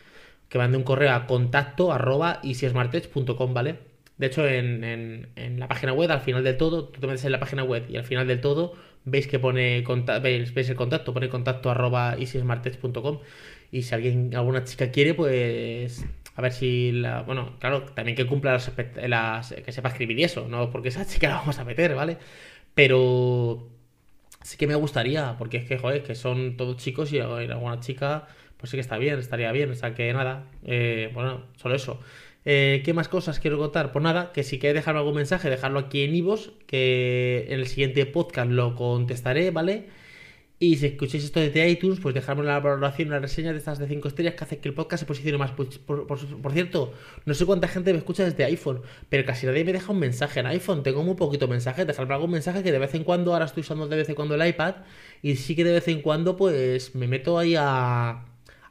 que 0.49 0.57
mande 0.57 0.77
un 0.77 0.83
correo 0.83 1.11
a 1.13 1.27
contacto 1.27 1.91
arroba 1.93 2.39
¿vale? 3.53 3.79
De 4.17 4.27
hecho, 4.27 4.47
en, 4.47 4.83
en- 4.83 5.27
la 5.59 5.67
página 5.67 5.91
web, 5.93 6.11
al 6.11 6.21
final 6.21 6.43
del 6.43 6.57
todo, 6.57 6.85
tú 6.89 7.01
te 7.01 7.07
metes 7.07 7.25
en 7.25 7.31
la 7.33 7.39
página 7.39 7.63
web 7.63 7.85
y 7.89 7.97
al 7.97 8.03
final 8.05 8.27
del 8.27 8.39
todo 8.41 8.73
veis 9.03 9.27
que 9.27 9.39
pone 9.39 9.83
conta- 9.83 10.19
veis, 10.19 10.51
el 10.69 10.75
contacto, 10.75 11.13
pone 11.13 11.29
contacto 11.29 11.69
arroba 11.69 12.15
y 12.17 13.81
si 13.83 13.93
alguien, 13.93 14.33
alguna 14.35 14.63
chica 14.63 14.89
quiere, 14.91 15.13
pues 15.13 16.05
a 16.35 16.41
ver 16.41 16.51
si 16.53 16.91
la, 16.91 17.21
bueno, 17.23 17.57
claro, 17.59 17.83
también 17.83 18.15
que 18.15 18.25
cumpla 18.27 18.53
las, 18.53 18.71
las- 19.07 19.53
que 19.53 19.71
sepa 19.71 19.89
escribir 19.89 20.19
y 20.19 20.23
eso, 20.23 20.47
no 20.47 20.71
porque 20.71 20.89
esa 20.89 21.05
chica 21.11 21.29
la 21.29 21.35
vamos 21.35 21.59
a 21.59 21.65
meter, 21.65 21.93
¿vale? 21.95 22.17
Pero 22.73 23.69
sí 24.43 24.57
que 24.57 24.67
me 24.67 24.75
gustaría, 24.75 25.35
porque 25.37 25.57
es 25.57 25.65
que, 25.65 25.77
joder, 25.77 26.03
que 26.03 26.15
son 26.15 26.57
todos 26.57 26.77
chicos 26.77 27.11
y 27.13 27.19
alguna 27.19 27.79
chica, 27.79 28.27
pues 28.57 28.69
sí 28.69 28.77
que 28.77 28.81
está 28.81 28.97
bien, 28.97 29.19
estaría 29.19 29.51
bien. 29.51 29.71
O 29.71 29.75
sea 29.75 29.93
que 29.93 30.11
nada, 30.13 30.45
eh, 30.63 31.11
bueno, 31.13 31.45
solo 31.55 31.75
eso. 31.75 31.99
Eh, 32.45 32.81
¿Qué 32.85 32.93
más 32.93 33.07
cosas 33.07 33.39
quiero 33.39 33.57
contar? 33.57 33.91
Pues 33.91 34.03
nada, 34.03 34.31
que 34.31 34.43
si 34.43 34.59
queréis 34.59 34.75
dejarme 34.75 34.99
algún 34.99 35.15
mensaje, 35.15 35.49
dejarlo 35.49 35.79
aquí 35.79 36.03
en 36.03 36.15
Ivos, 36.15 36.53
que 36.67 37.45
en 37.49 37.59
el 37.59 37.67
siguiente 37.67 38.05
podcast 38.05 38.51
lo 38.51 38.75
contestaré, 38.75 39.51
¿vale? 39.51 39.87
Y 40.57 40.77
si 40.77 40.85
escucháis 40.85 41.25
esto 41.25 41.41
desde 41.41 41.67
iTunes, 41.69 41.99
pues 41.99 42.15
dejadme 42.15 42.41
una 42.41 42.57
valoración, 42.59 43.09
una 43.09 43.19
reseña 43.19 43.51
de 43.51 43.57
estas 43.57 43.77
de 43.77 43.87
5 43.87 44.07
estrellas 44.07 44.35
que 44.35 44.43
hace 44.45 44.57
que 44.59 44.69
el 44.69 44.73
podcast 44.73 45.01
se 45.01 45.05
posicione 45.05 45.37
más. 45.37 45.51
Pues, 45.51 45.79
Por, 45.79 46.53
cierto, 46.53 46.93
no 47.25 47.33
sé 47.33 47.45
cuánta 47.45 47.67
gente 47.67 47.91
me 47.91 47.99
escucha 47.99 48.23
desde 48.23 48.45
iPhone, 48.45 48.81
pero 49.09 49.25
casi 49.25 49.45
nadie 49.45 49.65
me 49.65 49.73
deja 49.73 49.91
un 49.91 49.99
mensaje 49.99 50.39
en 50.39 50.45
iPhone. 50.45 50.81
Tengo 50.81 51.03
muy 51.03 51.15
poquito 51.15 51.49
mensaje. 51.49 51.83
Dejadme 51.83 52.13
algún 52.13 52.31
mensaje 52.31 52.63
que 52.63 52.71
de 52.71 52.79
vez 52.79 52.95
en 52.95 53.03
cuando, 53.03 53.33
ahora 53.33 53.45
estoy 53.45 53.61
usando 53.61 53.87
de 53.87 53.97
vez 53.97 54.07
en 54.07 54.15
cuando 54.15 54.35
el 54.35 54.47
iPad, 54.47 54.75
y 55.21 55.35
sí 55.35 55.55
que 55.57 55.65
de 55.65 55.73
vez 55.73 55.87
en 55.89 56.01
cuando, 56.01 56.37
pues 56.37 56.95
me 56.95 57.07
meto 57.07 57.37
ahí 57.37 57.55
a, 57.57 58.23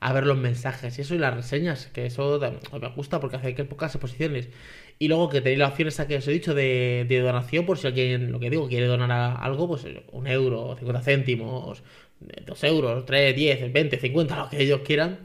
a 0.05 0.13
ver 0.13 0.27
los 0.27 0.37
mensajes 0.37 0.99
y 0.99 1.01
eso 1.01 1.15
y 1.15 1.19
las 1.19 1.35
reseñas, 1.35 1.87
que 1.87 2.05
eso 2.05 2.39
me 2.39 2.89
gusta 2.89 3.21
porque 3.21 3.37
hace 3.37 3.55
que 3.55 3.63
el 3.63 3.69
podcast 3.69 3.95
se 3.95 3.99
posicione. 3.99 4.49
Y 4.99 5.09
luego 5.09 5.31
que 5.31 5.41
tenéis 5.41 5.61
la 5.61 5.69
opción 5.69 5.89
esa 5.89 6.07
que 6.07 6.17
os 6.19 6.29
he 6.29 6.31
dicho 6.31 6.53
de, 6.53 7.07
de 7.09 7.21
donación, 7.21 7.65
por 7.65 7.79
si 7.79 7.87
alguien, 7.87 8.31
lo 8.31 8.39
que 8.39 8.51
digo, 8.51 8.69
quiere 8.69 8.85
donar 8.85 9.39
algo, 9.41 9.67
pues 9.67 9.87
un 10.13 10.27
euro, 10.27 10.77
50 10.79 11.01
céntimos, 11.01 11.83
dos 12.45 12.65
euros, 12.65 13.07
3, 13.07 13.35
10, 13.35 13.73
20, 13.73 13.99
50, 13.99 14.37
lo 14.37 14.51
que 14.51 14.63
ellos 14.63 14.83
quieran. 14.85 15.21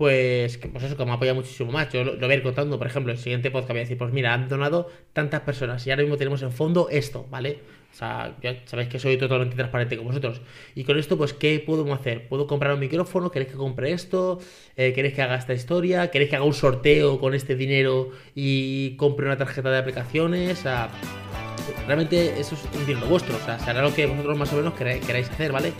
Pues, 0.00 0.56
pues 0.56 0.82
eso, 0.82 0.96
que 0.96 1.04
me 1.04 1.12
apoya 1.12 1.34
muchísimo 1.34 1.72
más. 1.72 1.92
Yo 1.92 2.02
lo, 2.02 2.14
lo 2.14 2.20
voy 2.20 2.30
a 2.30 2.34
ir 2.36 2.42
contando, 2.42 2.78
por 2.78 2.86
ejemplo, 2.86 3.12
el 3.12 3.18
siguiente 3.18 3.50
podcast 3.50 3.72
voy 3.72 3.80
a 3.80 3.82
decir, 3.82 3.98
pues 3.98 4.10
mira, 4.14 4.32
han 4.32 4.48
donado 4.48 4.88
tantas 5.12 5.42
personas 5.42 5.86
y 5.86 5.90
ahora 5.90 6.04
mismo 6.04 6.16
tenemos 6.16 6.40
en 6.40 6.52
fondo 6.52 6.88
esto, 6.88 7.26
¿vale? 7.28 7.58
O 7.92 7.94
sea, 7.94 8.34
ya 8.42 8.56
sabéis 8.64 8.88
que 8.88 8.98
soy 8.98 9.18
totalmente 9.18 9.56
transparente 9.56 9.98
con 9.98 10.06
vosotros. 10.06 10.40
Y 10.74 10.84
con 10.84 10.98
esto, 10.98 11.18
pues, 11.18 11.34
¿qué 11.34 11.62
podemos 11.66 12.00
hacer? 12.00 12.28
¿Puedo 12.28 12.46
comprar 12.46 12.72
un 12.72 12.80
micrófono? 12.80 13.30
¿Queréis 13.30 13.52
que 13.52 13.58
compre 13.58 13.92
esto? 13.92 14.38
Eh, 14.74 14.94
¿Queréis 14.94 15.12
que 15.12 15.20
haga 15.20 15.34
esta 15.34 15.52
historia? 15.52 16.10
¿Queréis 16.10 16.30
que 16.30 16.36
haga 16.36 16.46
un 16.46 16.54
sorteo 16.54 17.20
con 17.20 17.34
este 17.34 17.54
dinero 17.54 18.08
y 18.34 18.96
compre 18.96 19.26
una 19.26 19.36
tarjeta 19.36 19.70
de 19.70 19.76
aplicaciones? 19.76 20.60
O 20.60 20.62
sea, 20.62 20.88
realmente 21.86 22.40
eso 22.40 22.54
es 22.54 22.74
un 22.74 22.86
dinero 22.86 23.06
vuestro. 23.06 23.36
O 23.36 23.40
sea, 23.40 23.58
será 23.58 23.82
lo 23.82 23.94
que 23.94 24.06
vosotros 24.06 24.38
más 24.38 24.50
o 24.54 24.56
menos 24.56 24.72
queráis 24.72 25.28
hacer, 25.28 25.52
¿vale? 25.52 25.74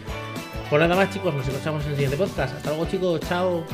Pues 0.71 0.81
nada 0.81 0.95
más, 0.95 1.11
chicos, 1.11 1.35
nos 1.35 1.49
escuchamos 1.49 1.85
en 1.85 1.91
el 1.91 1.97
siguiente 1.97 2.17
podcast. 2.17 2.55
Hasta 2.55 2.71
luego, 2.71 2.87
chicos. 2.87 3.21
Chao. 3.29 3.65